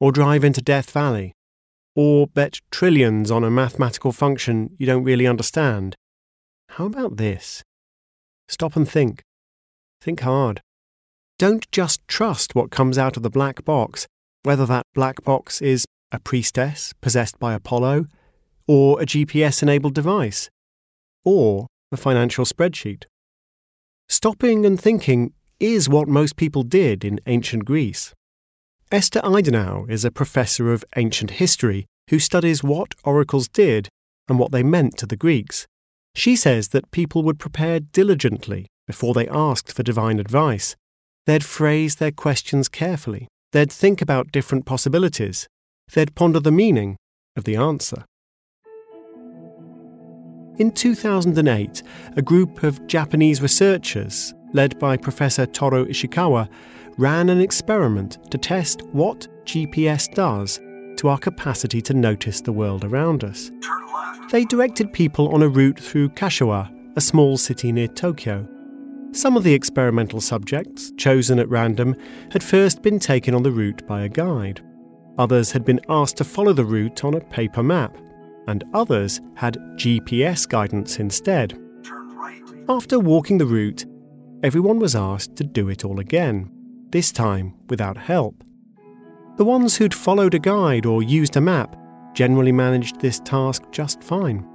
or 0.00 0.12
drive 0.12 0.44
into 0.44 0.62
Death 0.62 0.90
Valley, 0.90 1.32
or 1.96 2.28
bet 2.28 2.60
trillions 2.70 3.30
on 3.30 3.42
a 3.42 3.50
mathematical 3.50 4.12
function 4.12 4.70
you 4.78 4.86
don't 4.86 5.02
really 5.04 5.26
understand, 5.26 5.96
how 6.70 6.86
about 6.86 7.16
this? 7.16 7.64
Stop 8.48 8.76
and 8.76 8.88
think. 8.88 9.22
Think 10.00 10.20
hard. 10.20 10.60
Don't 11.38 11.70
just 11.72 12.06
trust 12.06 12.54
what 12.54 12.70
comes 12.70 12.98
out 12.98 13.16
of 13.16 13.22
the 13.22 13.30
black 13.30 13.64
box, 13.64 14.06
whether 14.42 14.66
that 14.66 14.84
black 14.94 15.22
box 15.24 15.60
is 15.60 15.84
a 16.12 16.18
priestess 16.18 16.92
possessed 17.00 17.38
by 17.38 17.54
Apollo, 17.54 18.06
or 18.66 19.00
a 19.00 19.06
GPS 19.06 19.62
enabled 19.62 19.94
device, 19.94 20.50
or 21.24 21.66
a 21.92 21.96
financial 21.96 22.44
spreadsheet. 22.44 23.04
Stopping 24.08 24.64
and 24.64 24.80
thinking 24.80 25.32
is 25.60 25.88
what 25.88 26.08
most 26.08 26.36
people 26.36 26.62
did 26.62 27.04
in 27.04 27.20
ancient 27.26 27.64
Greece. 27.64 28.14
Esther 28.90 29.20
Eidinow 29.20 29.90
is 29.90 30.04
a 30.04 30.10
professor 30.10 30.72
of 30.72 30.84
ancient 30.96 31.32
history 31.32 31.86
who 32.08 32.18
studies 32.18 32.62
what 32.62 32.94
oracles 33.04 33.48
did 33.48 33.88
and 34.28 34.38
what 34.38 34.52
they 34.52 34.62
meant 34.62 34.96
to 34.96 35.06
the 35.06 35.16
Greeks. 35.16 35.66
She 36.14 36.36
says 36.36 36.68
that 36.68 36.90
people 36.90 37.22
would 37.22 37.38
prepare 37.38 37.80
diligently 37.80 38.66
before 38.86 39.12
they 39.12 39.28
asked 39.28 39.72
for 39.72 39.82
divine 39.82 40.18
advice. 40.18 40.74
They'd 41.26 41.44
phrase 41.44 41.96
their 41.96 42.12
questions 42.12 42.68
carefully. 42.68 43.28
They'd 43.52 43.72
think 43.72 44.02
about 44.02 44.32
different 44.32 44.66
possibilities. 44.66 45.48
They'd 45.92 46.14
ponder 46.14 46.40
the 46.40 46.52
meaning 46.52 46.96
of 47.36 47.44
the 47.44 47.56
answer. 47.56 48.04
In 50.58 50.72
2008, 50.72 51.82
a 52.16 52.22
group 52.22 52.62
of 52.62 52.84
Japanese 52.86 53.40
researchers, 53.40 54.34
led 54.52 54.78
by 54.78 54.96
Professor 54.96 55.46
Toru 55.46 55.86
Ishikawa, 55.86 56.48
ran 56.98 57.28
an 57.28 57.40
experiment 57.40 58.18
to 58.32 58.38
test 58.38 58.82
what 58.92 59.28
GPS 59.44 60.12
does 60.12 60.60
to 60.96 61.08
our 61.08 61.18
capacity 61.18 61.80
to 61.82 61.94
notice 61.94 62.40
the 62.40 62.52
world 62.52 62.84
around 62.84 63.22
us. 63.22 63.50
They 64.30 64.44
directed 64.44 64.92
people 64.92 65.32
on 65.32 65.42
a 65.42 65.48
route 65.48 65.78
through 65.78 66.10
Kashiwa, 66.10 66.96
a 66.96 67.00
small 67.00 67.38
city 67.38 67.72
near 67.72 67.88
Tokyo. 67.88 68.46
Some 69.12 69.36
of 69.36 69.42
the 69.42 69.54
experimental 69.54 70.20
subjects, 70.20 70.92
chosen 70.96 71.38
at 71.38 71.48
random, 71.48 71.96
had 72.30 72.42
first 72.42 72.82
been 72.82 72.98
taken 72.98 73.34
on 73.34 73.42
the 73.42 73.50
route 73.50 73.86
by 73.86 74.02
a 74.02 74.08
guide. 74.08 74.60
Others 75.18 75.50
had 75.50 75.64
been 75.64 75.80
asked 75.88 76.18
to 76.18 76.24
follow 76.24 76.52
the 76.52 76.64
route 76.64 77.04
on 77.04 77.14
a 77.14 77.20
paper 77.20 77.62
map, 77.62 77.96
and 78.46 78.64
others 78.74 79.20
had 79.34 79.56
GPS 79.76 80.48
guidance 80.48 80.98
instead. 80.98 81.58
After 82.68 82.98
walking 82.98 83.38
the 83.38 83.46
route, 83.46 83.86
everyone 84.42 84.78
was 84.78 84.94
asked 84.94 85.36
to 85.36 85.44
do 85.44 85.68
it 85.68 85.84
all 85.84 86.00
again, 86.00 86.50
this 86.90 87.10
time 87.10 87.54
without 87.68 87.96
help. 87.96 88.44
The 89.36 89.44
ones 89.44 89.76
who'd 89.76 89.94
followed 89.94 90.34
a 90.34 90.38
guide 90.38 90.84
or 90.84 91.02
used 91.02 91.36
a 91.36 91.40
map 91.40 91.76
generally 92.14 92.52
managed 92.52 93.00
this 93.00 93.20
task 93.20 93.62
just 93.70 94.02
fine. 94.02 94.46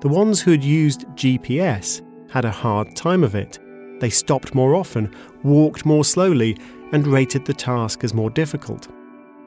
The 0.00 0.08
ones 0.08 0.40
who'd 0.40 0.64
used 0.64 1.06
GPS 1.14 2.00
had 2.30 2.44
a 2.44 2.50
hard 2.50 2.96
time 2.96 3.22
of 3.22 3.34
it. 3.34 3.58
They 4.02 4.10
stopped 4.10 4.52
more 4.52 4.74
often, 4.74 5.14
walked 5.44 5.86
more 5.86 6.04
slowly, 6.04 6.58
and 6.90 7.06
rated 7.06 7.44
the 7.44 7.54
task 7.54 8.02
as 8.02 8.12
more 8.12 8.30
difficult. 8.30 8.88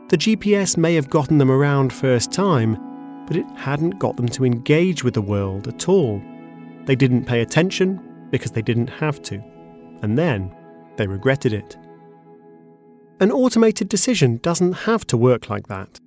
The 0.07 0.17
GPS 0.17 0.77
may 0.77 0.95
have 0.95 1.09
gotten 1.09 1.39
them 1.39 1.51
around 1.51 1.91
first 1.91 2.31
time, 2.31 2.77
but 3.27 3.35
it 3.35 3.45
hadn't 3.57 3.99
got 3.99 4.15
them 4.15 4.29
to 4.29 4.45
engage 4.45 5.03
with 5.03 5.13
the 5.13 5.21
world 5.21 5.67
at 5.67 5.89
all. 5.89 6.21
They 6.85 6.95
didn't 6.95 7.25
pay 7.25 7.41
attention 7.41 7.99
because 8.31 8.51
they 8.51 8.61
didn't 8.61 8.87
have 8.87 9.21
to. 9.23 9.43
And 10.01 10.17
then 10.17 10.55
they 10.95 11.05
regretted 11.05 11.51
it. 11.51 11.75
An 13.19 13.33
automated 13.33 13.89
decision 13.89 14.37
doesn't 14.37 14.71
have 14.71 15.05
to 15.07 15.17
work 15.17 15.49
like 15.49 15.67
that. 15.67 15.99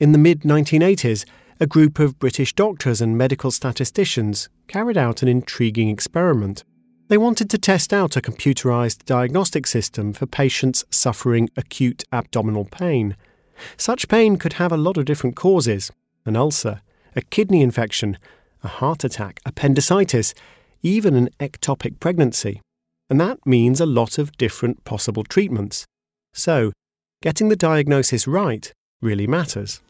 In 0.00 0.12
the 0.12 0.18
mid 0.18 0.44
1980s, 0.44 1.26
a 1.60 1.66
group 1.66 1.98
of 1.98 2.18
British 2.18 2.54
doctors 2.54 3.02
and 3.02 3.18
medical 3.18 3.50
statisticians 3.50 4.48
carried 4.66 4.96
out 4.96 5.20
an 5.20 5.28
intriguing 5.28 5.90
experiment. 5.90 6.64
They 7.12 7.18
wanted 7.18 7.50
to 7.50 7.58
test 7.58 7.92
out 7.92 8.16
a 8.16 8.22
computerized 8.22 9.04
diagnostic 9.04 9.66
system 9.66 10.14
for 10.14 10.24
patients 10.24 10.82
suffering 10.88 11.50
acute 11.58 12.04
abdominal 12.10 12.64
pain. 12.64 13.18
Such 13.76 14.08
pain 14.08 14.38
could 14.38 14.54
have 14.54 14.72
a 14.72 14.78
lot 14.78 14.96
of 14.96 15.04
different 15.04 15.36
causes 15.36 15.92
an 16.24 16.36
ulcer, 16.36 16.80
a 17.14 17.20
kidney 17.20 17.60
infection, 17.60 18.16
a 18.64 18.68
heart 18.68 19.04
attack, 19.04 19.40
appendicitis, 19.44 20.32
even 20.82 21.14
an 21.14 21.28
ectopic 21.38 22.00
pregnancy. 22.00 22.62
And 23.10 23.20
that 23.20 23.44
means 23.44 23.78
a 23.78 23.84
lot 23.84 24.16
of 24.16 24.34
different 24.38 24.82
possible 24.84 25.22
treatments. 25.22 25.84
So, 26.32 26.72
getting 27.20 27.50
the 27.50 27.56
diagnosis 27.56 28.26
right 28.26 28.72
really 29.02 29.26
matters. 29.26 29.82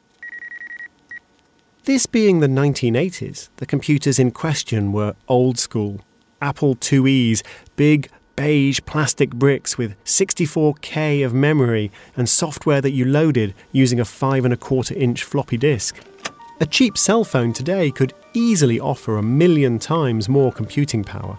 This 1.84 2.04
being 2.06 2.40
the 2.40 2.48
1980s, 2.48 3.50
the 3.58 3.66
computers 3.66 4.18
in 4.18 4.32
question 4.32 4.90
were 4.90 5.14
old 5.28 5.56
school. 5.56 6.00
Apple 6.42 6.76
IIe's, 6.82 7.42
big 7.76 8.10
beige 8.36 8.80
plastic 8.86 9.30
bricks 9.30 9.78
with 9.78 10.02
64K 10.04 11.24
of 11.24 11.32
memory 11.32 11.90
and 12.16 12.28
software 12.28 12.80
that 12.80 12.90
you 12.90 13.04
loaded 13.04 13.54
using 13.72 14.00
a 14.00 14.04
5 14.04 14.44
and 14.44 14.52
a 14.52 14.56
quarter 14.56 14.94
inch 14.94 15.22
floppy 15.22 15.56
disk. 15.56 16.00
A 16.60 16.66
cheap 16.66 16.98
cell 16.98 17.24
phone 17.24 17.52
today 17.52 17.90
could 17.90 18.12
easily 18.34 18.80
offer 18.80 19.16
a 19.16 19.22
million 19.22 19.78
times 19.78 20.28
more 20.28 20.52
computing 20.52 21.04
power. 21.04 21.38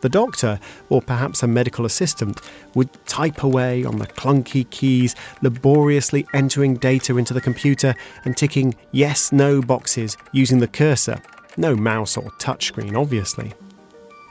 The 0.00 0.08
doctor, 0.08 0.58
or 0.88 1.02
perhaps 1.02 1.42
a 1.42 1.46
medical 1.46 1.84
assistant, 1.84 2.40
would 2.74 2.88
type 3.06 3.42
away 3.42 3.84
on 3.84 3.98
the 3.98 4.06
clunky 4.06 4.68
keys, 4.70 5.14
laboriously 5.42 6.26
entering 6.32 6.76
data 6.76 7.18
into 7.18 7.34
the 7.34 7.40
computer 7.40 7.94
and 8.24 8.36
ticking 8.36 8.74
yes 8.92 9.30
no 9.30 9.60
boxes 9.60 10.16
using 10.32 10.58
the 10.58 10.68
cursor. 10.68 11.20
No 11.56 11.76
mouse 11.76 12.16
or 12.16 12.30
touchscreen, 12.38 12.96
obviously. 12.96 13.52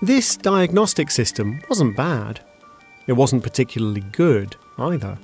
This 0.01 0.37
diagnostic 0.37 1.11
system 1.11 1.59
wasn't 1.69 1.97
bad. 1.97 2.39
It 3.07 3.13
wasn't 3.13 3.43
particularly 3.43 3.99
good 3.99 4.55
either. 4.77 5.17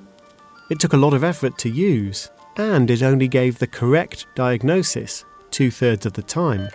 It 0.70 0.82
took 0.82 0.92
a 0.92 0.98
lot 0.98 1.14
of 1.14 1.24
effort 1.24 1.58
to 1.60 1.70
use, 1.70 2.30
and 2.58 2.92
it 2.92 3.02
only 3.02 3.30
gave 3.30 3.58
the 3.58 3.68
correct 3.68 4.26
diagnosis 4.36 5.24
two 5.50 5.72
thirds 5.72 6.06
of 6.06 6.12
the 6.12 6.24
time. 6.24 6.68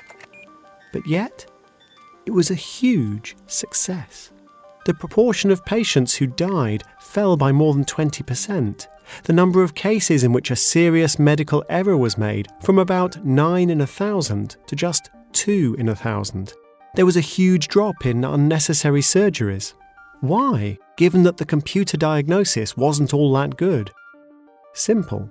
But 0.94 1.06
yet, 1.06 1.44
it 2.24 2.30
was 2.30 2.50
a 2.50 2.54
huge 2.54 3.36
success. 3.46 4.30
The 4.86 4.94
proportion 4.94 5.50
of 5.50 5.66
patients 5.66 6.14
who 6.14 6.26
died 6.26 6.84
fell 7.00 7.36
by 7.36 7.52
more 7.52 7.74
than 7.74 7.84
20%. 7.84 8.86
The 9.24 9.32
number 9.34 9.62
of 9.62 9.74
cases 9.74 10.24
in 10.24 10.32
which 10.32 10.50
a 10.50 10.56
serious 10.56 11.18
medical 11.18 11.64
error 11.68 11.98
was 11.98 12.16
made 12.16 12.48
from 12.62 12.78
about 12.78 13.22
9 13.26 13.68
in 13.68 13.82
a 13.82 13.86
thousand 13.86 14.56
to 14.68 14.74
just 14.74 15.10
2 15.32 15.76
in 15.78 15.90
a 15.90 15.94
thousand. 15.94 16.54
There 16.94 17.06
was 17.06 17.16
a 17.16 17.20
huge 17.20 17.68
drop 17.68 18.04
in 18.04 18.24
unnecessary 18.24 19.00
surgeries. 19.00 19.74
Why, 20.20 20.76
given 20.96 21.22
that 21.22 21.36
the 21.36 21.44
computer 21.44 21.96
diagnosis 21.96 22.76
wasn't 22.76 23.14
all 23.14 23.32
that 23.34 23.56
good? 23.56 23.90
Simple. 24.74 25.30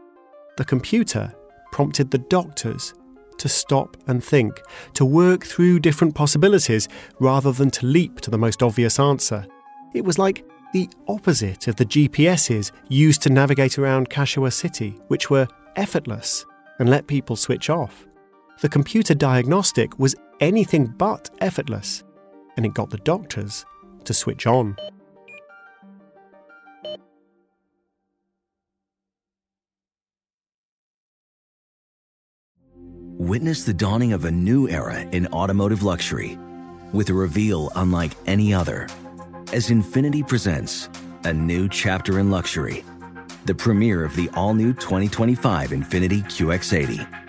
The 0.57 0.65
computer 0.65 1.33
prompted 1.71 2.11
the 2.11 2.17
doctors 2.17 2.93
to 3.39 3.49
stop 3.49 3.97
and 4.07 4.23
think, 4.23 4.61
to 4.93 5.05
work 5.05 5.45
through 5.45 5.79
different 5.79 6.15
possibilities 6.15 6.87
rather 7.19 7.51
than 7.51 7.71
to 7.71 7.85
leap 7.85 8.19
to 8.21 8.31
the 8.31 8.37
most 8.37 8.61
obvious 8.61 8.99
answer. 8.99 9.45
It 9.93 10.03
was 10.03 10.17
like 10.19 10.45
the 10.73 10.89
opposite 11.07 11.67
of 11.67 11.75
the 11.75 11.85
GPSs 11.85 12.71
used 12.89 13.21
to 13.23 13.29
navigate 13.29 13.79
around 13.79 14.09
Kashiwa 14.09 14.53
City, 14.53 14.97
which 15.07 15.29
were 15.29 15.47
effortless 15.75 16.45
and 16.79 16.89
let 16.89 17.07
people 17.07 17.35
switch 17.35 17.69
off. 17.69 18.05
The 18.61 18.69
computer 18.69 19.15
diagnostic 19.15 19.97
was 19.97 20.15
anything 20.39 20.87
but 20.97 21.29
effortless, 21.39 22.03
and 22.57 22.65
it 22.65 22.73
got 22.73 22.89
the 22.89 22.97
doctors 22.97 23.65
to 24.05 24.13
switch 24.13 24.47
on. 24.47 24.75
Witness 33.17 33.63
the 33.63 33.73
dawning 33.73 34.13
of 34.13 34.25
a 34.25 34.31
new 34.31 34.69
era 34.69 35.01
in 35.11 35.27
automotive 35.27 35.83
luxury 35.83 36.37
with 36.93 37.09
a 37.09 37.13
reveal 37.13 37.71
unlike 37.75 38.13
any 38.25 38.53
other 38.53 38.87
as 39.51 39.69
Infiniti 39.69 40.27
presents 40.27 40.89
a 41.23 41.33
new 41.33 41.67
chapter 41.67 42.19
in 42.19 42.29
luxury, 42.29 42.83
the 43.45 43.55
premiere 43.55 44.03
of 44.05 44.15
the 44.15 44.29
all 44.35 44.53
new 44.53 44.73
2025 44.73 45.71
Infiniti 45.71 46.23
QX80. 46.23 47.28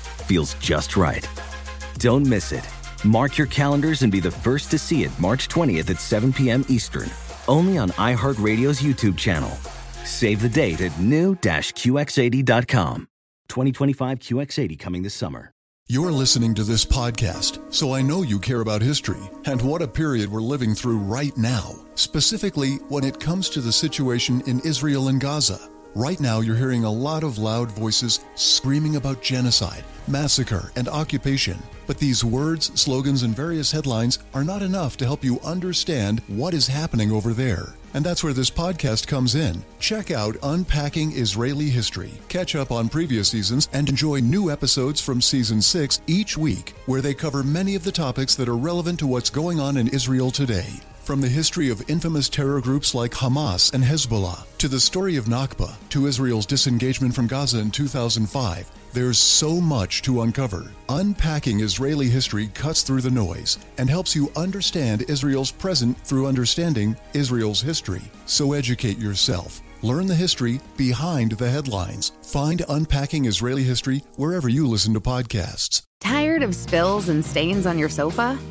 feels 0.21 0.55
just 0.55 0.97
right. 0.97 1.27
Don't 1.97 2.25
miss 2.25 2.51
it. 2.51 2.67
Mark 3.03 3.37
your 3.37 3.47
calendars 3.47 4.01
and 4.01 4.11
be 4.11 4.19
the 4.19 4.31
first 4.31 4.69
to 4.71 4.77
see 4.77 5.03
it 5.03 5.19
March 5.19 5.47
20th 5.47 5.89
at 5.89 5.99
7 5.99 6.33
p.m. 6.33 6.65
Eastern, 6.69 7.09
only 7.47 7.77
on 7.77 7.89
iHeartRadio's 7.91 8.81
YouTube 8.81 9.17
channel. 9.17 9.51
Save 10.05 10.41
the 10.41 10.49
date 10.49 10.81
at 10.81 10.99
new-QX80.com. 10.99 13.07
2025 13.47 14.19
QX80 14.19 14.79
coming 14.79 15.03
this 15.03 15.13
summer. 15.13 15.51
You're 15.87 16.11
listening 16.11 16.53
to 16.55 16.63
this 16.63 16.85
podcast, 16.85 17.73
so 17.73 17.93
I 17.93 18.01
know 18.01 18.21
you 18.21 18.39
care 18.39 18.61
about 18.61 18.81
history 18.81 19.29
and 19.45 19.61
what 19.61 19.81
a 19.81 19.87
period 19.87 20.31
we're 20.31 20.39
living 20.39 20.73
through 20.73 20.99
right 20.99 21.35
now, 21.35 21.75
specifically 21.95 22.75
when 22.87 23.03
it 23.03 23.19
comes 23.19 23.49
to 23.49 23.59
the 23.59 23.73
situation 23.73 24.41
in 24.47 24.61
Israel 24.61 25.09
and 25.09 25.19
Gaza. 25.19 25.70
Right 25.93 26.21
now, 26.21 26.39
you're 26.39 26.55
hearing 26.55 26.85
a 26.85 26.91
lot 26.91 27.21
of 27.21 27.37
loud 27.37 27.69
voices 27.69 28.21
screaming 28.35 28.95
about 28.95 29.21
genocide, 29.21 29.83
massacre, 30.07 30.71
and 30.77 30.87
occupation. 30.87 31.59
But 31.85 31.97
these 31.97 32.23
words, 32.23 32.71
slogans, 32.79 33.23
and 33.23 33.35
various 33.35 33.73
headlines 33.73 34.19
are 34.33 34.45
not 34.45 34.61
enough 34.61 34.95
to 34.97 35.05
help 35.05 35.21
you 35.21 35.41
understand 35.41 36.21
what 36.27 36.53
is 36.53 36.65
happening 36.65 37.11
over 37.11 37.33
there. 37.33 37.73
And 37.93 38.05
that's 38.05 38.23
where 38.23 38.31
this 38.31 38.49
podcast 38.49 39.05
comes 39.07 39.35
in. 39.35 39.65
Check 39.81 40.11
out 40.11 40.37
Unpacking 40.43 41.11
Israeli 41.11 41.69
History, 41.69 42.13
catch 42.29 42.55
up 42.55 42.71
on 42.71 42.87
previous 42.87 43.27
seasons, 43.27 43.67
and 43.73 43.89
enjoy 43.89 44.21
new 44.21 44.49
episodes 44.49 45.01
from 45.01 45.19
season 45.19 45.61
6 45.61 45.99
each 46.07 46.37
week, 46.37 46.73
where 46.85 47.01
they 47.01 47.13
cover 47.13 47.43
many 47.43 47.75
of 47.75 47.83
the 47.83 47.91
topics 47.91 48.33
that 48.35 48.47
are 48.47 48.55
relevant 48.55 48.97
to 48.99 49.07
what's 49.07 49.29
going 49.29 49.59
on 49.59 49.75
in 49.75 49.89
Israel 49.89 50.31
today. 50.31 50.69
From 51.11 51.19
the 51.19 51.27
history 51.27 51.69
of 51.69 51.89
infamous 51.89 52.29
terror 52.29 52.61
groups 52.61 52.95
like 52.95 53.11
Hamas 53.11 53.73
and 53.73 53.83
Hezbollah, 53.83 54.45
to 54.59 54.69
the 54.69 54.79
story 54.79 55.17
of 55.17 55.25
Nakba, 55.25 55.75
to 55.89 56.07
Israel's 56.07 56.45
disengagement 56.45 57.13
from 57.13 57.27
Gaza 57.27 57.59
in 57.59 57.69
2005, 57.69 58.71
there's 58.93 59.17
so 59.17 59.59
much 59.59 60.03
to 60.03 60.21
uncover. 60.21 60.71
Unpacking 60.87 61.59
Israeli 61.59 62.07
history 62.07 62.47
cuts 62.53 62.81
through 62.81 63.01
the 63.01 63.11
noise 63.11 63.57
and 63.77 63.89
helps 63.89 64.15
you 64.15 64.31
understand 64.37 65.01
Israel's 65.09 65.51
present 65.51 65.97
through 65.97 66.27
understanding 66.27 66.95
Israel's 67.13 67.59
history. 67.59 68.03
So 68.25 68.53
educate 68.53 68.97
yourself. 68.97 69.61
Learn 69.81 70.07
the 70.07 70.15
history 70.15 70.61
behind 70.77 71.33
the 71.33 71.49
headlines. 71.49 72.13
Find 72.23 72.63
Unpacking 72.69 73.25
Israeli 73.25 73.63
History 73.63 74.01
wherever 74.15 74.47
you 74.47 74.65
listen 74.65 74.93
to 74.93 75.01
podcasts. 75.01 75.81
Tired 75.99 76.41
of 76.41 76.55
spills 76.55 77.09
and 77.09 77.25
stains 77.25 77.65
on 77.65 77.77
your 77.77 77.89
sofa? 77.89 78.39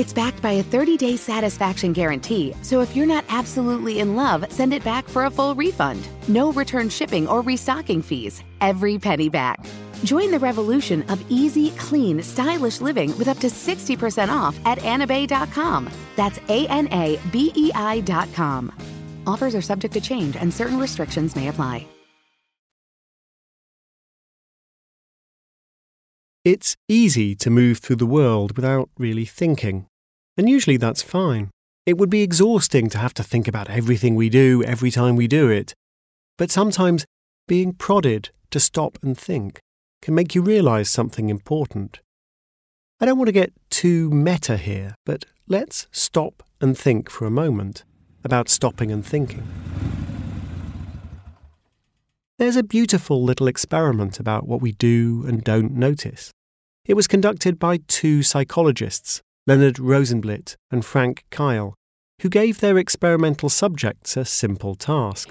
It's 0.00 0.14
backed 0.14 0.40
by 0.40 0.52
a 0.52 0.62
30 0.62 0.96
day 0.96 1.14
satisfaction 1.14 1.92
guarantee, 1.92 2.54
so 2.62 2.80
if 2.80 2.96
you're 2.96 3.04
not 3.14 3.22
absolutely 3.28 4.00
in 4.00 4.16
love, 4.16 4.50
send 4.50 4.72
it 4.72 4.82
back 4.82 5.06
for 5.06 5.26
a 5.26 5.30
full 5.30 5.54
refund. 5.54 6.08
No 6.26 6.52
return 6.52 6.88
shipping 6.88 7.28
or 7.28 7.42
restocking 7.42 8.00
fees. 8.00 8.42
Every 8.62 8.98
penny 8.98 9.28
back. 9.28 9.58
Join 10.04 10.30
the 10.30 10.38
revolution 10.38 11.02
of 11.10 11.22
easy, 11.30 11.72
clean, 11.72 12.22
stylish 12.22 12.80
living 12.80 13.10
with 13.18 13.28
up 13.28 13.36
to 13.40 13.48
60% 13.48 14.32
off 14.32 14.58
at 14.64 14.78
anabei.com. 14.78 15.90
That's 16.16 16.38
A 16.48 16.66
N 16.68 16.88
A 16.92 17.20
B 17.30 17.52
E 17.54 17.70
I.com. 17.74 18.72
Offers 19.26 19.54
are 19.54 19.60
subject 19.60 19.92
to 19.92 20.00
change 20.00 20.34
and 20.36 20.50
certain 20.50 20.78
restrictions 20.78 21.36
may 21.36 21.48
apply. 21.48 21.86
It's 26.42 26.74
easy 26.88 27.34
to 27.36 27.50
move 27.50 27.80
through 27.80 27.96
the 27.96 28.06
world 28.06 28.56
without 28.56 28.88
really 28.96 29.26
thinking, 29.26 29.86
and 30.40 30.48
usually 30.48 30.78
that's 30.78 31.02
fine. 31.02 31.50
It 31.84 31.98
would 31.98 32.08
be 32.08 32.22
exhausting 32.22 32.88
to 32.88 32.96
have 32.96 33.12
to 33.12 33.22
think 33.22 33.46
about 33.46 33.68
everything 33.68 34.14
we 34.14 34.30
do 34.30 34.62
every 34.64 34.90
time 34.90 35.14
we 35.14 35.26
do 35.26 35.50
it, 35.50 35.74
but 36.38 36.50
sometimes 36.50 37.04
being 37.46 37.74
prodded 37.74 38.30
to 38.50 38.58
stop 38.58 38.96
and 39.02 39.18
think 39.18 39.60
can 40.00 40.14
make 40.14 40.34
you 40.34 40.40
realize 40.40 40.88
something 40.88 41.28
important. 41.28 42.00
I 43.00 43.04
don't 43.04 43.18
want 43.18 43.28
to 43.28 43.32
get 43.32 43.52
too 43.68 44.08
meta 44.08 44.56
here, 44.56 44.94
but 45.04 45.26
let's 45.46 45.88
stop 45.92 46.42
and 46.58 46.76
think 46.76 47.10
for 47.10 47.26
a 47.26 47.30
moment 47.30 47.84
about 48.24 48.48
stopping 48.48 48.90
and 48.90 49.04
thinking. 49.04 49.46
There's 52.38 52.56
a 52.56 52.62
beautiful 52.62 53.22
little 53.22 53.46
experiment 53.46 54.18
about 54.18 54.48
what 54.48 54.62
we 54.62 54.72
do 54.72 55.22
and 55.28 55.44
don't 55.44 55.72
notice. 55.72 56.30
It 56.86 56.94
was 56.94 57.06
conducted 57.06 57.58
by 57.58 57.80
two 57.88 58.22
psychologists, 58.22 59.20
Leonard 59.46 59.76
Rozenblit 59.76 60.56
and 60.70 60.84
Frank 60.84 61.24
Keil, 61.30 61.72
who 62.20 62.28
gave 62.28 62.60
their 62.60 62.76
experimental 62.76 63.48
subjects 63.48 64.16
a 64.16 64.24
simple 64.26 64.74
task. 64.74 65.30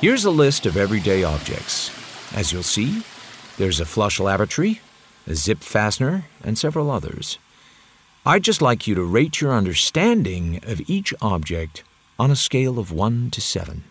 Here's 0.00 0.24
a 0.24 0.30
list 0.30 0.64
of 0.64 0.78
everyday 0.78 1.22
objects. 1.22 1.90
As 2.34 2.50
you'll 2.50 2.62
see, 2.62 3.02
there's 3.58 3.78
a 3.78 3.84
flush 3.84 4.18
lavatory, 4.18 4.80
a 5.26 5.34
zip 5.34 5.58
fastener, 5.58 6.24
and 6.42 6.56
several 6.56 6.90
others. 6.90 7.38
I'd 8.24 8.42
just 8.42 8.62
like 8.62 8.86
you 8.86 8.94
to 8.94 9.02
rate 9.04 9.42
your 9.42 9.52
understanding 9.52 10.60
of 10.62 10.88
each 10.88 11.12
object 11.20 11.84
on 12.18 12.30
a 12.30 12.36
scale 12.36 12.78
of 12.78 12.90
1 12.90 13.30
to 13.32 13.40
7. 13.40 13.84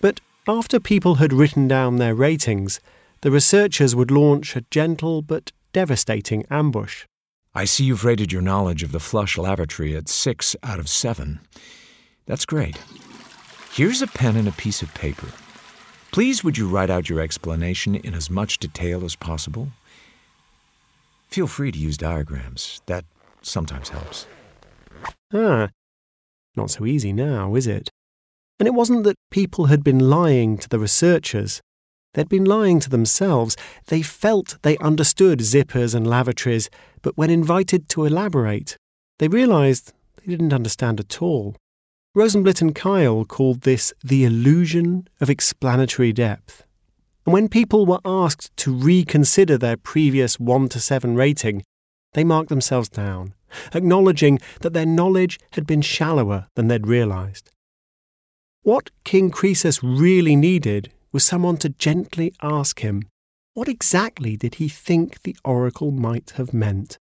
But 0.00 0.20
after 0.48 0.80
people 0.80 1.16
had 1.16 1.32
written 1.32 1.68
down 1.68 1.96
their 1.96 2.14
ratings, 2.14 2.80
the 3.20 3.30
researchers 3.30 3.94
would 3.94 4.10
launch 4.10 4.56
a 4.56 4.64
gentle 4.70 5.20
but 5.20 5.52
devastating 5.74 6.46
ambush. 6.50 7.04
I 7.54 7.64
see 7.66 7.84
you've 7.84 8.04
rated 8.04 8.32
your 8.32 8.42
knowledge 8.42 8.82
of 8.82 8.90
the 8.90 8.98
flush 8.98 9.38
lavatory 9.38 9.94
at 9.96 10.08
6 10.08 10.56
out 10.64 10.80
of 10.80 10.88
7. 10.88 11.38
That's 12.26 12.44
great. 12.44 12.78
Here's 13.72 14.02
a 14.02 14.08
pen 14.08 14.36
and 14.36 14.48
a 14.48 14.52
piece 14.52 14.82
of 14.82 14.92
paper. 14.94 15.28
Please, 16.10 16.42
would 16.42 16.58
you 16.58 16.68
write 16.68 16.90
out 16.90 17.08
your 17.08 17.20
explanation 17.20 17.94
in 17.94 18.14
as 18.14 18.28
much 18.28 18.58
detail 18.58 19.04
as 19.04 19.14
possible? 19.14 19.68
Feel 21.28 21.46
free 21.46 21.70
to 21.70 21.78
use 21.78 21.96
diagrams. 21.96 22.80
That 22.86 23.04
sometimes 23.42 23.88
helps. 23.88 24.26
Ah, 25.32 25.68
not 26.56 26.70
so 26.70 26.86
easy 26.86 27.12
now, 27.12 27.54
is 27.54 27.66
it? 27.66 27.90
And 28.58 28.66
it 28.66 28.74
wasn't 28.74 29.04
that 29.04 29.16
people 29.30 29.66
had 29.66 29.82
been 29.82 30.10
lying 30.10 30.58
to 30.58 30.68
the 30.68 30.78
researchers. 30.78 31.60
They'd 32.14 32.28
been 32.28 32.44
lying 32.44 32.80
to 32.80 32.90
themselves. 32.90 33.56
They 33.86 34.02
felt 34.02 34.58
they 34.62 34.78
understood 34.78 35.40
zippers 35.40 35.94
and 35.94 36.06
lavatories, 36.06 36.70
but 37.02 37.16
when 37.16 37.30
invited 37.30 37.88
to 37.90 38.04
elaborate, 38.04 38.76
they 39.18 39.28
realized 39.28 39.92
they 40.16 40.30
didn't 40.30 40.52
understand 40.52 41.00
at 41.00 41.20
all. 41.20 41.56
Rozenblit 42.16 42.62
and 42.62 42.74
Keil 42.74 43.26
called 43.26 43.62
this 43.62 43.92
the 44.02 44.24
illusion 44.24 45.08
of 45.20 45.28
explanatory 45.28 46.12
depth. 46.12 46.64
And 47.26 47.32
when 47.32 47.48
people 47.48 47.86
were 47.86 48.00
asked 48.04 48.56
to 48.58 48.72
reconsider 48.72 49.58
their 49.58 49.76
previous 49.76 50.38
1 50.38 50.68
to 50.68 50.80
7 50.80 51.16
rating, 51.16 51.64
they 52.12 52.22
marked 52.22 52.50
themselves 52.50 52.88
down, 52.88 53.34
acknowledging 53.74 54.38
that 54.60 54.72
their 54.72 54.86
knowledge 54.86 55.40
had 55.52 55.66
been 55.66 55.82
shallower 55.82 56.46
than 56.54 56.68
they'd 56.68 56.86
realized. 56.86 57.50
What 58.62 58.90
King 59.02 59.30
Croesus 59.30 59.82
really 59.82 60.36
needed 60.36 60.92
was 61.14 61.24
someone 61.24 61.56
to 61.56 61.68
gently 61.68 62.34
ask 62.42 62.80
him, 62.80 63.04
what 63.54 63.68
exactly 63.68 64.36
did 64.36 64.56
he 64.56 64.68
think 64.68 65.22
the 65.22 65.36
oracle 65.44 65.92
might 65.92 66.30
have 66.30 66.52
meant? 66.52 66.98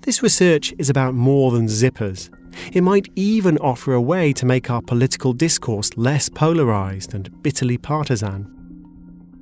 This 0.00 0.20
research 0.20 0.74
is 0.78 0.90
about 0.90 1.14
more 1.14 1.52
than 1.52 1.66
zippers. 1.68 2.28
It 2.72 2.82
might 2.82 3.06
even 3.14 3.56
offer 3.58 3.92
a 3.92 4.00
way 4.00 4.32
to 4.32 4.44
make 4.44 4.68
our 4.68 4.82
political 4.82 5.32
discourse 5.32 5.96
less 5.96 6.28
polarised 6.28 7.14
and 7.14 7.30
bitterly 7.40 7.78
partisan. 7.78 8.52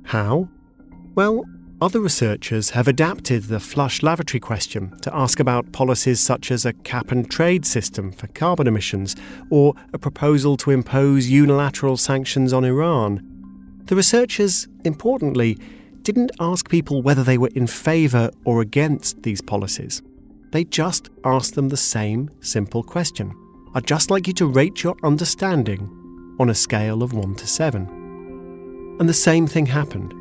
How? 0.03 0.47
Well, 1.15 1.43
other 1.81 1.99
researchers 1.99 2.69
have 2.69 2.87
adapted 2.87 3.45
the 3.45 3.59
flush 3.59 4.03
lavatory 4.03 4.39
question 4.39 4.95
to 4.99 5.15
ask 5.15 5.39
about 5.39 5.71
policies 5.71 6.19
such 6.19 6.51
as 6.51 6.63
a 6.63 6.73
cap 6.73 7.11
and 7.11 7.27
trade 7.27 7.65
system 7.65 8.11
for 8.11 8.27
carbon 8.27 8.67
emissions 8.67 9.15
or 9.49 9.73
a 9.93 9.97
proposal 9.97 10.57
to 10.57 10.69
impose 10.69 11.27
unilateral 11.27 11.97
sanctions 11.97 12.53
on 12.53 12.63
Iran. 12.63 13.30
The 13.91 13.97
researchers, 13.97 14.69
importantly, 14.85 15.57
didn't 16.03 16.31
ask 16.39 16.69
people 16.69 17.01
whether 17.01 17.25
they 17.25 17.37
were 17.37 17.51
in 17.55 17.67
favour 17.67 18.31
or 18.45 18.61
against 18.61 19.21
these 19.21 19.41
policies. 19.41 20.01
They 20.51 20.63
just 20.63 21.09
asked 21.25 21.55
them 21.55 21.67
the 21.67 21.75
same 21.75 22.29
simple 22.39 22.83
question 22.83 23.35
I'd 23.75 23.85
just 23.85 24.09
like 24.09 24.27
you 24.27 24.33
to 24.35 24.45
rate 24.45 24.81
your 24.81 24.95
understanding 25.03 25.89
on 26.39 26.49
a 26.49 26.55
scale 26.55 27.03
of 27.03 27.11
1 27.11 27.35
to 27.35 27.45
7. 27.45 28.97
And 29.01 29.09
the 29.09 29.13
same 29.13 29.45
thing 29.45 29.65
happened. 29.65 30.13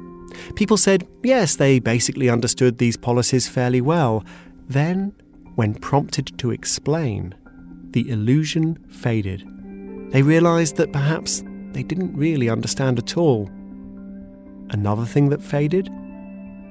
People 0.57 0.77
said, 0.77 1.07
yes, 1.23 1.55
they 1.55 1.79
basically 1.79 2.29
understood 2.29 2.79
these 2.79 2.97
policies 2.97 3.47
fairly 3.47 3.81
well. 3.81 4.25
Then, 4.67 5.13
when 5.55 5.75
prompted 5.75 6.37
to 6.41 6.51
explain, 6.51 7.37
the 7.93 8.11
illusion 8.11 8.85
faded. 8.89 9.49
They 10.11 10.23
realized 10.23 10.75
that 10.79 10.93
perhaps 10.93 11.45
they 11.71 11.85
didn't 11.85 12.17
really 12.17 12.51
understand 12.51 12.99
at 12.99 13.17
all. 13.17 13.49
Another 14.71 15.05
thing 15.05 15.29
that 15.29 15.43
faded? 15.43 15.91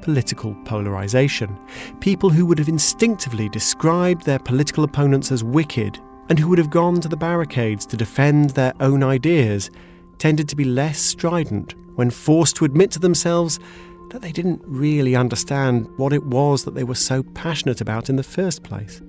Political 0.01 0.55
polarization. 0.65 1.57
People 1.99 2.29
who 2.29 2.45
would 2.45 2.57
have 2.57 2.69
instinctively 2.69 3.49
described 3.49 4.25
their 4.25 4.39
political 4.39 4.83
opponents 4.83 5.31
as 5.31 5.43
wicked 5.43 5.99
and 6.29 6.39
who 6.39 6.47
would 6.47 6.57
have 6.57 6.69
gone 6.69 7.01
to 7.01 7.07
the 7.07 7.17
barricades 7.17 7.85
to 7.87 7.97
defend 7.97 8.51
their 8.51 8.73
own 8.79 9.03
ideas 9.03 9.69
tended 10.17 10.47
to 10.49 10.55
be 10.55 10.63
less 10.63 10.99
strident 10.99 11.75
when 11.95 12.09
forced 12.09 12.55
to 12.55 12.65
admit 12.65 12.91
to 12.91 12.99
themselves 12.99 13.59
that 14.11 14.21
they 14.21 14.31
didn't 14.31 14.61
really 14.65 15.15
understand 15.15 15.87
what 15.97 16.13
it 16.13 16.23
was 16.23 16.63
that 16.63 16.75
they 16.75 16.83
were 16.83 16.95
so 16.95 17.23
passionate 17.23 17.81
about 17.81 18.09
in 18.09 18.15
the 18.15 18.23
first 18.23 18.63
place. 18.63 19.01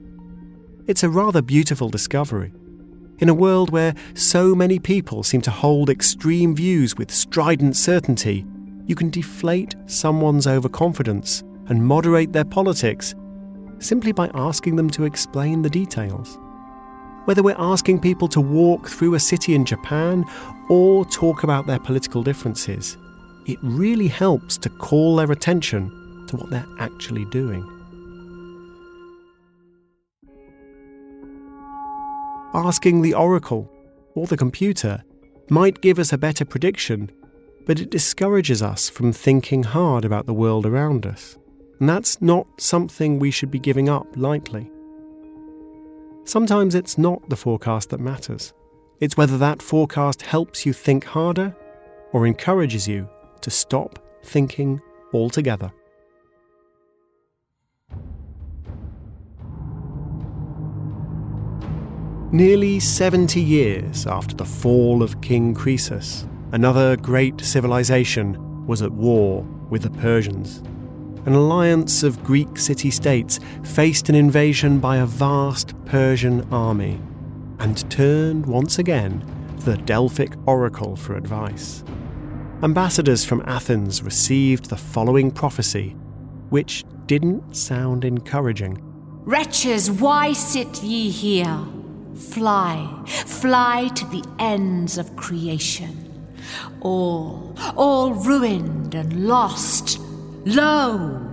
It's 0.86 1.02
a 1.02 1.08
rather 1.08 1.42
beautiful 1.42 1.88
discovery. 1.88 2.52
In 3.18 3.28
a 3.28 3.34
world 3.34 3.70
where 3.70 3.94
so 4.14 4.54
many 4.54 4.78
people 4.78 5.22
seem 5.22 5.42
to 5.42 5.50
hold 5.50 5.90
extreme 5.90 6.56
views 6.56 6.96
with 6.96 7.10
strident 7.10 7.76
certainty, 7.76 8.46
you 8.90 8.96
can 8.96 9.08
deflate 9.08 9.76
someone's 9.86 10.48
overconfidence 10.48 11.44
and 11.68 11.86
moderate 11.86 12.32
their 12.32 12.44
politics 12.44 13.14
simply 13.78 14.10
by 14.10 14.28
asking 14.34 14.74
them 14.74 14.90
to 14.90 15.04
explain 15.04 15.62
the 15.62 15.70
details. 15.70 16.36
Whether 17.26 17.44
we're 17.44 17.54
asking 17.56 18.00
people 18.00 18.26
to 18.26 18.40
walk 18.40 18.88
through 18.88 19.14
a 19.14 19.20
city 19.20 19.54
in 19.54 19.64
Japan 19.64 20.24
or 20.68 21.04
talk 21.04 21.44
about 21.44 21.68
their 21.68 21.78
political 21.78 22.24
differences, 22.24 22.98
it 23.46 23.58
really 23.62 24.08
helps 24.08 24.58
to 24.58 24.68
call 24.68 25.14
their 25.14 25.30
attention 25.30 26.26
to 26.26 26.36
what 26.36 26.50
they're 26.50 26.66
actually 26.80 27.26
doing. 27.26 27.62
Asking 32.54 33.02
the 33.02 33.14
oracle 33.14 33.70
or 34.16 34.26
the 34.26 34.36
computer 34.36 35.04
might 35.48 35.80
give 35.80 36.00
us 36.00 36.12
a 36.12 36.18
better 36.18 36.44
prediction, 36.44 37.08
but 37.66 37.80
it 37.80 37.90
discourages 37.90 38.62
us 38.62 38.88
from 38.88 39.12
thinking 39.12 39.62
hard 39.62 40.04
about 40.04 40.26
the 40.26 40.34
world 40.34 40.66
around 40.66 41.06
us. 41.06 41.36
And 41.78 41.88
that's 41.88 42.20
not 42.20 42.46
something 42.60 43.18
we 43.18 43.30
should 43.30 43.50
be 43.50 43.58
giving 43.58 43.88
up 43.88 44.06
lightly. 44.16 44.70
Sometimes 46.24 46.74
it's 46.74 46.98
not 46.98 47.28
the 47.28 47.36
forecast 47.36 47.90
that 47.90 48.00
matters. 48.00 48.52
It's 49.00 49.16
whether 49.16 49.38
that 49.38 49.62
forecast 49.62 50.22
helps 50.22 50.66
you 50.66 50.72
think 50.72 51.04
harder 51.04 51.56
or 52.12 52.26
encourages 52.26 52.86
you 52.86 53.08
to 53.40 53.50
stop 53.50 53.98
thinking 54.22 54.80
altogether. 55.14 55.72
Nearly 62.32 62.78
70 62.78 63.40
years 63.40 64.06
after 64.06 64.36
the 64.36 64.44
fall 64.44 65.02
of 65.02 65.20
King 65.20 65.52
Croesus, 65.52 66.28
another 66.52 66.96
great 66.96 67.40
civilization 67.40 68.66
was 68.66 68.82
at 68.82 68.92
war 68.92 69.42
with 69.70 69.82
the 69.82 69.90
Persians. 69.90 70.58
An 71.26 71.34
alliance 71.34 72.02
of 72.02 72.22
Greek 72.24 72.58
city 72.58 72.90
states 72.90 73.40
faced 73.62 74.08
an 74.08 74.14
invasion 74.14 74.78
by 74.80 74.96
a 74.96 75.06
vast 75.06 75.74
Persian 75.84 76.46
army 76.52 77.00
and 77.58 77.90
turned 77.90 78.46
once 78.46 78.78
again 78.78 79.24
to 79.58 79.64
the 79.64 79.76
Delphic 79.78 80.32
oracle 80.46 80.96
for 80.96 81.16
advice 81.16 81.84
ambassadors 82.62 83.24
from 83.24 83.42
Athens 83.46 84.02
received 84.02 84.66
the 84.66 84.76
following 84.76 85.30
prophecy, 85.30 85.96
which 86.50 86.84
didn't 87.06 87.56
sound 87.56 88.04
encouraging. 88.04 88.78
Wretches, 89.24 89.90
why 89.90 90.32
sit 90.32 90.82
ye 90.82 91.10
here? 91.10 91.58
Fly, 92.14 93.02
fly 93.06 93.88
to 93.94 94.04
the 94.06 94.24
ends 94.38 94.98
of 94.98 95.16
creation. 95.16 96.09
All, 96.80 97.54
all 97.76 98.14
ruined 98.14 98.94
and 98.94 99.26
lost. 99.26 99.98
Lo! 100.44 101.26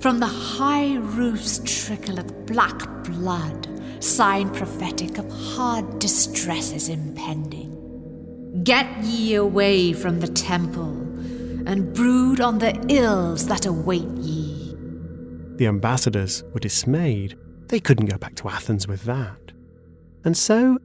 From 0.00 0.20
the 0.20 0.26
high 0.26 0.96
roofs 0.96 1.60
trickle 1.64 2.18
of 2.18 2.46
black 2.46 3.04
blood, 3.04 3.68
sign 4.02 4.50
prophetic 4.50 5.18
of 5.18 5.30
hard 5.30 5.98
distresses 5.98 6.88
impending. 6.88 8.62
Get 8.62 8.86
ye 9.02 9.34
away 9.34 9.92
from 9.92 10.20
the 10.20 10.28
temple, 10.28 10.90
and 11.66 11.92
brood 11.94 12.40
on 12.40 12.58
the 12.58 12.74
ills 12.88 13.46
that 13.48 13.66
await 13.66 14.08
ye. 14.16 14.74
The 15.56 15.66
ambassadors 15.66 16.44
were 16.52 16.60
dismayed. 16.60 17.36
They 17.66 17.80
couldn't 17.80 18.06
go 18.06 18.16
back 18.16 18.36
to 18.36 18.48
Athens 18.48 18.86
with 18.86 19.02
that. 19.02 19.52
And 20.24 20.36
so 20.36 20.78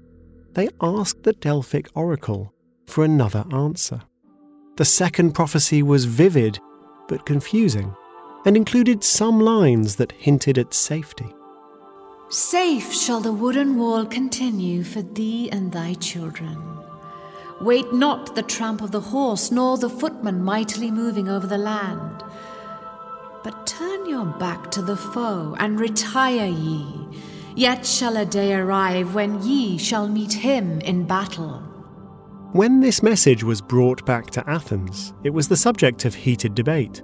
they 0.53 0.69
asked 0.81 1.23
the 1.23 1.33
Delphic 1.33 1.89
oracle 1.95 2.53
for 2.85 3.03
another 3.03 3.45
answer. 3.51 4.01
The 4.75 4.85
second 4.85 5.33
prophecy 5.33 5.83
was 5.83 6.05
vivid 6.05 6.59
but 7.07 7.25
confusing 7.25 7.93
and 8.45 8.57
included 8.57 9.03
some 9.03 9.39
lines 9.39 9.95
that 9.97 10.11
hinted 10.13 10.57
at 10.57 10.73
safety. 10.73 11.33
Safe 12.29 12.91
shall 12.93 13.19
the 13.19 13.31
wooden 13.31 13.77
wall 13.77 14.05
continue 14.05 14.83
for 14.83 15.01
thee 15.01 15.49
and 15.51 15.71
thy 15.71 15.93
children. 15.93 16.57
Wait 17.61 17.93
not 17.93 18.35
the 18.35 18.41
tramp 18.41 18.81
of 18.81 18.91
the 18.91 18.99
horse, 18.99 19.51
nor 19.51 19.77
the 19.77 19.89
footman 19.89 20.43
mightily 20.43 20.89
moving 20.89 21.29
over 21.29 21.45
the 21.45 21.57
land. 21.57 22.23
But 23.43 23.67
turn 23.67 24.09
your 24.09 24.25
back 24.25 24.71
to 24.71 24.81
the 24.81 24.97
foe, 24.97 25.55
and 25.59 25.79
retire 25.79 26.47
ye. 26.47 27.07
Yet 27.55 27.85
shall 27.85 28.17
a 28.17 28.25
day 28.25 28.53
arrive 28.53 29.13
when 29.13 29.43
ye 29.43 29.77
shall 29.77 30.07
meet 30.07 30.33
him 30.33 30.81
in 30.81 31.05
battle. 31.05 31.61
When 32.53 32.81
this 32.81 33.01
message 33.01 33.43
was 33.43 33.63
brought 33.63 34.05
back 34.05 34.29
to 34.29 34.47
Athens, 34.47 35.11
it 35.23 35.31
was 35.31 35.47
the 35.47 35.57
subject 35.57 36.05
of 36.05 36.13
heated 36.13 36.53
debate. 36.53 37.01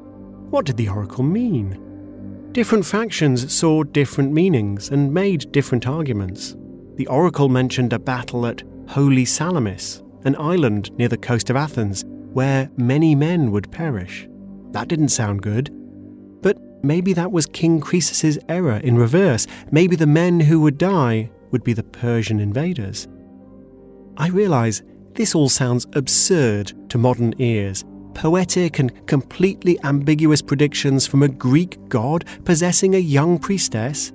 What 0.52 0.68
did 0.68 0.78
the 0.78 0.90
oracle 0.90 1.24
mean? 1.24 2.52
Different 2.52 2.86
factions 2.86 3.52
saw 3.52 3.82
different 3.82 4.32
meanings 4.32 4.90
and 4.90 5.12
made 5.12 5.52
different 5.52 5.88
arguments. 5.88 6.56
The 6.98 7.08
oracle 7.08 7.50
mentioned 7.50 7.94
a 7.94 7.98
battle 7.98 8.46
at 8.46 8.62
Holy 8.90 9.26
Salamis, 9.26 10.04
an 10.24 10.36
island 10.36 10.96
near 11.00 11.08
the 11.08 11.18
coast 11.18 11.50
of 11.50 11.56
Athens, 11.56 12.06
where 12.32 12.70
many 12.78 13.16
men 13.16 13.50
would 13.50 13.72
perish. 13.72 14.30
That 14.70 14.88
didn't 14.88 15.10
sound 15.10 15.42
good. 15.42 15.72
But 16.44 16.60
maybe 16.84 17.12
that 17.14 17.32
was 17.32 17.48
King 17.48 17.82
Croesus's 17.82 18.38
error 18.50 18.78
in 18.84 19.00
reverse. 19.00 19.48
Maybe 19.72 19.96
the 19.96 20.06
men 20.06 20.42
who 20.42 20.62
would 20.62 20.78
die 20.78 21.32
would 21.50 21.64
be 21.64 21.74
the 21.74 21.82
Persian 21.82 22.40
invaders. 22.40 23.08
I 24.16 24.28
realize 24.28 24.84
this 25.20 25.36
all 25.36 25.50
sounds 25.50 25.86
absurd 25.96 26.72
to 26.90 26.98
modern 26.98 27.34
ears. 27.40 27.84
Poetic 28.14 28.80
and 28.80 29.06
completely 29.06 29.78
ambiguous 29.84 30.42
predictions 30.42 31.06
from 31.06 31.24
a 31.24 31.28
Greek 31.28 31.78
god 31.90 32.24
possessing 32.46 32.96
a 32.96 33.00
young 33.00 33.38
priestess. 33.38 34.14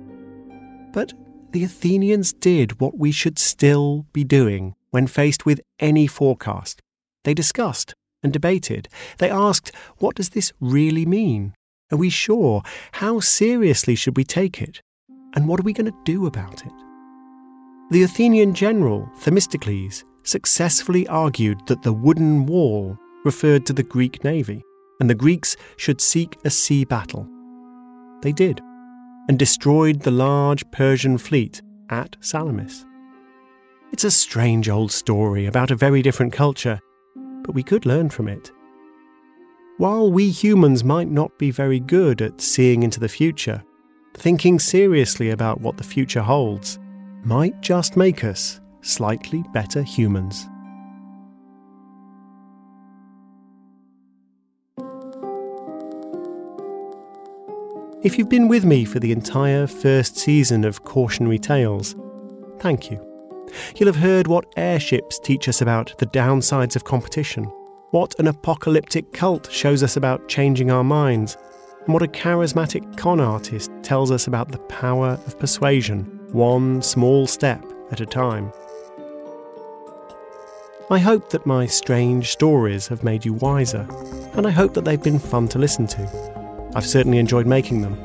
But 0.93 1.13
the 1.51 1.63
Athenians 1.63 2.33
did 2.33 2.81
what 2.81 2.97
we 2.97 3.11
should 3.11 3.37
still 3.37 4.07
be 4.13 4.23
doing 4.23 4.73
when 4.89 5.05
faced 5.05 5.45
with 5.45 5.61
any 5.79 6.07
forecast. 6.07 6.81
They 7.23 7.35
discussed 7.35 7.93
and 8.23 8.33
debated. 8.33 8.89
They 9.19 9.29
asked, 9.29 9.71
what 9.97 10.15
does 10.15 10.29
this 10.29 10.53
really 10.59 11.05
mean? 11.05 11.53
Are 11.91 11.99
we 11.99 12.09
sure? 12.09 12.63
How 12.93 13.19
seriously 13.19 13.93
should 13.93 14.17
we 14.17 14.23
take 14.23 14.59
it? 14.59 14.81
And 15.35 15.47
what 15.47 15.59
are 15.59 15.63
we 15.63 15.73
going 15.73 15.91
to 15.91 16.03
do 16.03 16.25
about 16.25 16.65
it? 16.65 16.73
The 17.91 18.01
Athenian 18.01 18.55
general, 18.55 19.07
Themistocles, 19.19 20.03
successfully 20.25 21.07
argued 21.07 21.65
that 21.67 21.81
the 21.83 21.93
wooden 21.93 22.45
wall 22.45 22.97
referred 23.23 23.65
to 23.65 23.73
the 23.73 23.83
Greek 23.83 24.23
navy, 24.23 24.63
and 24.99 25.09
the 25.09 25.15
Greeks 25.15 25.55
should 25.77 26.01
seek 26.01 26.37
a 26.43 26.49
sea 26.49 26.83
battle. 26.83 27.27
They 28.21 28.31
did, 28.31 28.61
and 29.29 29.39
destroyed 29.39 30.01
the 30.01 30.11
large 30.11 30.69
Persian 30.71 31.17
fleet 31.17 31.61
at 31.89 32.17
Salamis. 32.19 32.85
It's 33.91 34.03
a 34.03 34.11
strange 34.11 34.67
old 34.67 34.91
story 34.91 35.45
about 35.45 35.71
a 35.71 35.75
very 35.75 36.01
different 36.01 36.33
culture, 36.33 36.79
but 37.43 37.55
we 37.55 37.63
could 37.63 37.85
learn 37.85 38.09
from 38.09 38.27
it. 38.27 38.51
While 39.77 40.11
we 40.11 40.29
humans 40.29 40.83
might 40.83 41.09
not 41.09 41.37
be 41.37 41.51
very 41.51 41.79
good 41.79 42.21
at 42.21 42.41
seeing 42.41 42.83
into 42.83 42.99
the 42.99 43.09
future, 43.09 43.63
thinking 44.13 44.59
seriously 44.59 45.31
about 45.31 45.61
what 45.61 45.77
the 45.77 45.83
future 45.83 46.21
holds 46.21 46.79
might 47.23 47.59
just 47.61 47.97
make 47.97 48.23
us 48.23 48.61
slightly 48.85 49.43
better 49.51 49.81
humans. 49.81 50.47
If 58.03 58.19
you've 58.19 58.29
been 58.29 58.47
with 58.47 58.65
me 58.65 58.85
for 58.85 58.99
the 58.99 59.11
entire 59.11 59.65
first 59.65 60.15
season 60.15 60.63
of 60.63 60.83
Cautionary 60.83 61.39
Tales, 61.39 61.95
thank 62.59 62.91
you. 62.91 63.03
You'll 63.75 63.91
have 63.91 63.95
heard 63.95 64.27
what 64.27 64.45
airships 64.57 65.17
teach 65.17 65.49
us 65.49 65.59
about 65.59 65.97
the 65.97 66.05
downsides 66.05 66.75
of 66.75 66.83
competition, 66.83 67.45
what 67.89 68.13
an 68.19 68.27
apocalyptic 68.27 69.11
cult 69.11 69.51
shows 69.51 69.81
us 69.81 69.97
about 69.97 70.27
changing 70.27 70.69
our 70.69 70.83
minds, 70.83 71.35
and 71.85 71.93
what 71.93 72.03
a 72.03 72.07
charismatic 72.07 72.95
con 72.95 73.19
artist 73.19 73.71
tells 73.81 74.11
us 74.11 74.27
about 74.27 74.51
the 74.51 74.59
power 74.59 75.19
of 75.25 75.39
persuasion, 75.39 76.03
one 76.31 76.83
small 76.83 77.25
step 77.25 77.65
at 77.91 78.01
a 78.01 78.05
time. 78.05 78.51
I 80.91 80.99
hope 80.99 81.31
that 81.31 81.47
my 81.47 81.65
strange 81.65 82.31
stories 82.31 82.87
have 82.89 83.03
made 83.03 83.25
you 83.25 83.33
wiser, 83.33 83.87
and 84.33 84.45
I 84.45 84.51
hope 84.51 84.75
that 84.75 84.85
they've 84.85 85.01
been 85.01 85.17
fun 85.17 85.47
to 85.47 85.57
listen 85.57 85.87
to. 85.87 86.71
I've 86.75 86.85
certainly 86.85 87.17
enjoyed 87.17 87.47
making 87.47 87.81
them. 87.81 87.97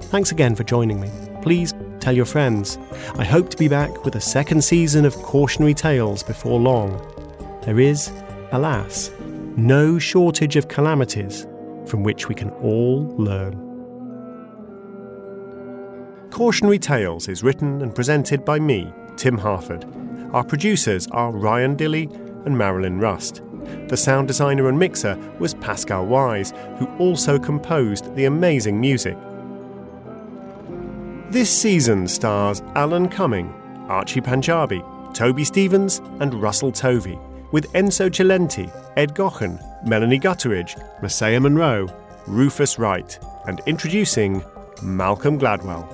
Thanks 0.00 0.32
again 0.32 0.56
for 0.56 0.64
joining 0.64 1.00
me. 1.00 1.08
Please 1.42 1.72
tell 2.00 2.16
your 2.16 2.24
friends. 2.24 2.78
I 3.14 3.24
hope 3.24 3.48
to 3.50 3.56
be 3.56 3.68
back 3.68 4.04
with 4.04 4.16
a 4.16 4.20
second 4.20 4.64
season 4.64 5.04
of 5.04 5.14
Cautionary 5.22 5.72
Tales 5.72 6.24
before 6.24 6.58
long. 6.58 7.00
There 7.64 7.78
is, 7.78 8.10
alas, 8.50 9.12
no 9.56 9.96
shortage 9.96 10.56
of 10.56 10.66
calamities 10.66 11.46
from 11.86 12.02
which 12.02 12.28
we 12.28 12.34
can 12.34 12.50
all 12.50 13.06
learn. 13.16 13.54
Cautionary 16.32 16.80
Tales 16.80 17.28
is 17.28 17.44
written 17.44 17.82
and 17.82 17.94
presented 17.94 18.44
by 18.44 18.58
me, 18.58 18.92
Tim 19.16 19.38
Harford. 19.38 19.86
Our 20.32 20.44
producers 20.44 21.06
are 21.12 21.30
Ryan 21.30 21.76
Dilley 21.76 22.12
and 22.46 22.56
Marilyn 22.56 22.98
Rust. 22.98 23.42
The 23.88 23.96
sound 23.96 24.28
designer 24.28 24.68
and 24.68 24.78
mixer 24.78 25.16
was 25.38 25.54
Pascal 25.54 26.06
Wyse, 26.06 26.50
who 26.78 26.86
also 26.98 27.38
composed 27.38 28.14
the 28.14 28.24
amazing 28.26 28.80
music. 28.80 29.16
This 31.30 31.50
season 31.50 32.06
stars 32.06 32.62
Alan 32.74 33.08
Cumming, 33.08 33.52
Archie 33.88 34.20
Panjabi, 34.20 35.14
Toby 35.14 35.44
Stephens, 35.44 36.00
and 36.20 36.34
Russell 36.34 36.72
Tovey, 36.72 37.18
with 37.52 37.72
Enzo 37.72 38.10
Cilenti, 38.10 38.70
Ed 38.96 39.14
Gaughan, 39.14 39.60
Melanie 39.86 40.20
Gutteridge, 40.20 40.80
Messiah 41.02 41.40
Monroe, 41.40 41.88
Rufus 42.26 42.78
Wright, 42.78 43.18
and 43.46 43.60
introducing 43.66 44.44
Malcolm 44.82 45.38
Gladwell. 45.38 45.92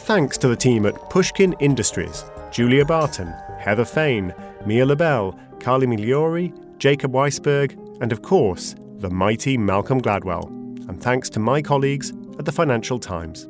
Thanks 0.00 0.36
to 0.38 0.48
the 0.48 0.56
team 0.56 0.86
at 0.86 1.10
Pushkin 1.10 1.54
Industries, 1.60 2.24
Julia 2.54 2.84
Barton, 2.84 3.34
Heather 3.58 3.84
Fain, 3.84 4.32
Mia 4.64 4.86
Lobel, 4.86 5.36
Carly 5.58 5.88
Migliori, 5.88 6.54
Jacob 6.78 7.10
Weisberg, 7.10 7.76
and 8.00 8.12
of 8.12 8.22
course, 8.22 8.76
the 8.98 9.10
mighty 9.10 9.58
Malcolm 9.58 10.00
Gladwell. 10.00 10.46
And 10.88 11.02
thanks 11.02 11.28
to 11.30 11.40
my 11.40 11.60
colleagues 11.60 12.12
at 12.38 12.44
the 12.44 12.52
Financial 12.52 13.00
Times. 13.00 13.48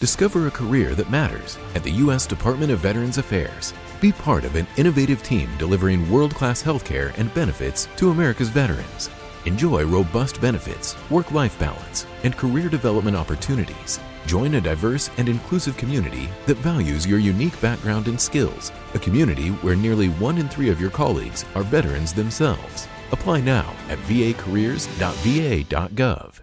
Discover 0.00 0.46
a 0.46 0.50
career 0.50 0.94
that 0.94 1.10
matters 1.10 1.58
at 1.74 1.84
the 1.84 1.90
U.S. 1.90 2.26
Department 2.26 2.72
of 2.72 2.78
Veterans 2.78 3.18
Affairs. 3.18 3.74
Be 4.00 4.12
part 4.12 4.44
of 4.44 4.56
an 4.56 4.66
innovative 4.78 5.22
team 5.22 5.50
delivering 5.58 6.10
world 6.10 6.34
class 6.34 6.62
healthcare 6.62 7.12
and 7.18 7.34
benefits 7.34 7.86
to 7.96 8.10
America's 8.10 8.48
veterans. 8.48 9.10
Enjoy 9.46 9.84
robust 9.84 10.40
benefits, 10.40 10.96
work 11.08 11.30
life 11.30 11.56
balance, 11.58 12.04
and 12.24 12.36
career 12.36 12.68
development 12.68 13.16
opportunities. 13.16 14.00
Join 14.26 14.56
a 14.56 14.60
diverse 14.60 15.08
and 15.18 15.28
inclusive 15.28 15.76
community 15.76 16.28
that 16.46 16.56
values 16.56 17.06
your 17.06 17.20
unique 17.20 17.60
background 17.60 18.08
and 18.08 18.20
skills, 18.20 18.72
a 18.94 18.98
community 18.98 19.50
where 19.62 19.76
nearly 19.76 20.08
one 20.08 20.38
in 20.38 20.48
three 20.48 20.68
of 20.68 20.80
your 20.80 20.90
colleagues 20.90 21.44
are 21.54 21.62
veterans 21.62 22.12
themselves. 22.12 22.88
Apply 23.12 23.40
now 23.40 23.72
at 23.88 23.98
vacareers.va.gov. 23.98 26.40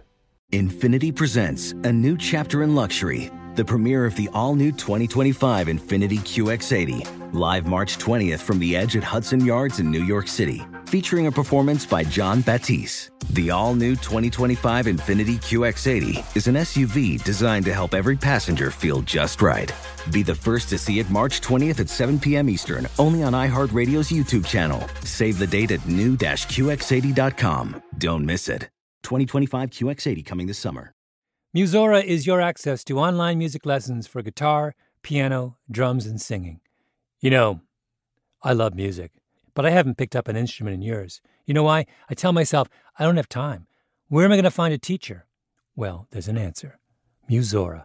Infiniti 0.52 1.14
presents 1.14 1.72
a 1.72 1.92
new 1.92 2.16
chapter 2.16 2.62
in 2.62 2.74
luxury, 2.74 3.30
the 3.54 3.64
premiere 3.64 4.06
of 4.06 4.16
the 4.16 4.30
all 4.32 4.54
new 4.54 4.72
2025 4.72 5.66
Infiniti 5.66 6.20
QX80, 6.20 7.34
live 7.34 7.66
March 7.66 7.98
20th 7.98 8.40
from 8.40 8.58
the 8.58 8.74
edge 8.74 8.96
at 8.96 9.04
Hudson 9.04 9.44
Yards 9.44 9.80
in 9.80 9.90
New 9.90 10.04
York 10.04 10.26
City, 10.26 10.64
featuring 10.88 11.26
a 11.26 11.32
performance 11.32 11.86
by 11.86 12.04
Jon 12.04 12.40
Batiste. 12.40 13.10
The 13.30 13.50
all 13.50 13.74
new 13.74 13.96
2025 13.96 14.86
Infiniti 14.86 15.36
QX80 15.36 16.36
is 16.36 16.46
an 16.46 16.54
SUV 16.56 17.22
designed 17.24 17.64
to 17.66 17.74
help 17.74 17.94
every 17.94 18.16
passenger 18.16 18.70
feel 18.70 19.02
just 19.02 19.42
right. 19.42 19.72
Be 20.10 20.22
the 20.22 20.34
first 20.34 20.68
to 20.70 20.78
see 20.78 20.98
it 20.98 21.10
March 21.10 21.40
20th 21.40 21.80
at 21.80 21.88
7 21.88 22.18
p.m. 22.18 22.48
Eastern, 22.48 22.86
only 22.98 23.22
on 23.22 23.32
iHeartRadio's 23.32 24.10
YouTube 24.10 24.46
channel. 24.46 24.86
Save 25.04 25.38
the 25.38 25.46
date 25.46 25.70
at 25.70 25.86
new-QX80.com. 25.86 27.82
Don't 27.98 28.24
miss 28.24 28.48
it. 28.48 28.68
2025 29.02 29.70
QX80 29.70 30.24
coming 30.24 30.46
this 30.46 30.58
summer. 30.58 30.92
Musora 31.56 32.02
is 32.02 32.26
your 32.26 32.40
access 32.40 32.82
to 32.82 32.98
online 32.98 33.38
music 33.38 33.64
lessons 33.64 34.08
for 34.08 34.22
guitar, 34.22 34.74
piano, 35.02 35.56
drums, 35.70 36.04
and 36.04 36.20
singing. 36.20 36.60
You 37.20 37.30
know, 37.30 37.60
I 38.42 38.54
love 38.54 38.74
music, 38.74 39.12
but 39.54 39.64
I 39.64 39.70
haven't 39.70 39.96
picked 39.96 40.16
up 40.16 40.28
an 40.28 40.36
instrument 40.36 40.74
in 40.74 40.82
years. 40.82 41.20
You 41.46 41.54
know 41.54 41.62
why? 41.62 41.86
I 42.10 42.14
tell 42.14 42.32
myself, 42.32 42.68
I 42.98 43.04
don't 43.04 43.16
have 43.16 43.28
time. 43.28 43.66
Where 44.08 44.24
am 44.24 44.32
I 44.32 44.36
going 44.36 44.44
to 44.44 44.50
find 44.50 44.74
a 44.74 44.78
teacher? 44.78 45.26
Well, 45.76 46.06
there's 46.10 46.28
an 46.28 46.38
answer 46.38 46.78
Musora. 47.30 47.84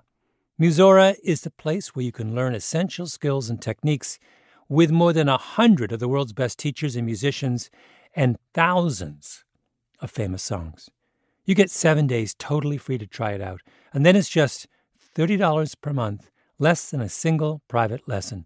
Musora 0.60 1.16
is 1.24 1.42
the 1.42 1.52
place 1.52 1.96
where 1.96 2.04
you 2.04 2.12
can 2.12 2.36
learn 2.36 2.54
essential 2.54 3.08
skills 3.08 3.50
and 3.50 3.62
techniques 3.62 4.20
with 4.68 4.92
more 4.92 5.14
than 5.14 5.30
a 5.30 5.38
hundred 5.38 5.92
of 5.92 6.00
the 6.00 6.08
world's 6.08 6.34
best 6.34 6.60
teachers 6.60 6.96
and 6.96 7.06
musicians 7.06 7.70
and 8.16 8.38
thousands 8.54 9.44
of 10.02 10.12
famous 10.12 10.44
songs. 10.44 10.90
You 11.46 11.56
get 11.56 11.72
seven 11.72 12.06
days 12.06 12.36
totally 12.36 12.78
free 12.78 12.98
to 13.00 13.08
try 13.08 13.32
it 13.32 13.42
out, 13.42 13.62
and 13.94 14.06
then 14.06 14.16
it's 14.16 14.30
just 14.30 14.68
$30 15.16 15.76
per 15.82 15.94
month, 15.94 16.30
less 16.60 16.90
than 16.90 17.02
a 17.02 17.10
single 17.10 17.62
private 17.68 18.08
lesson. 18.08 18.46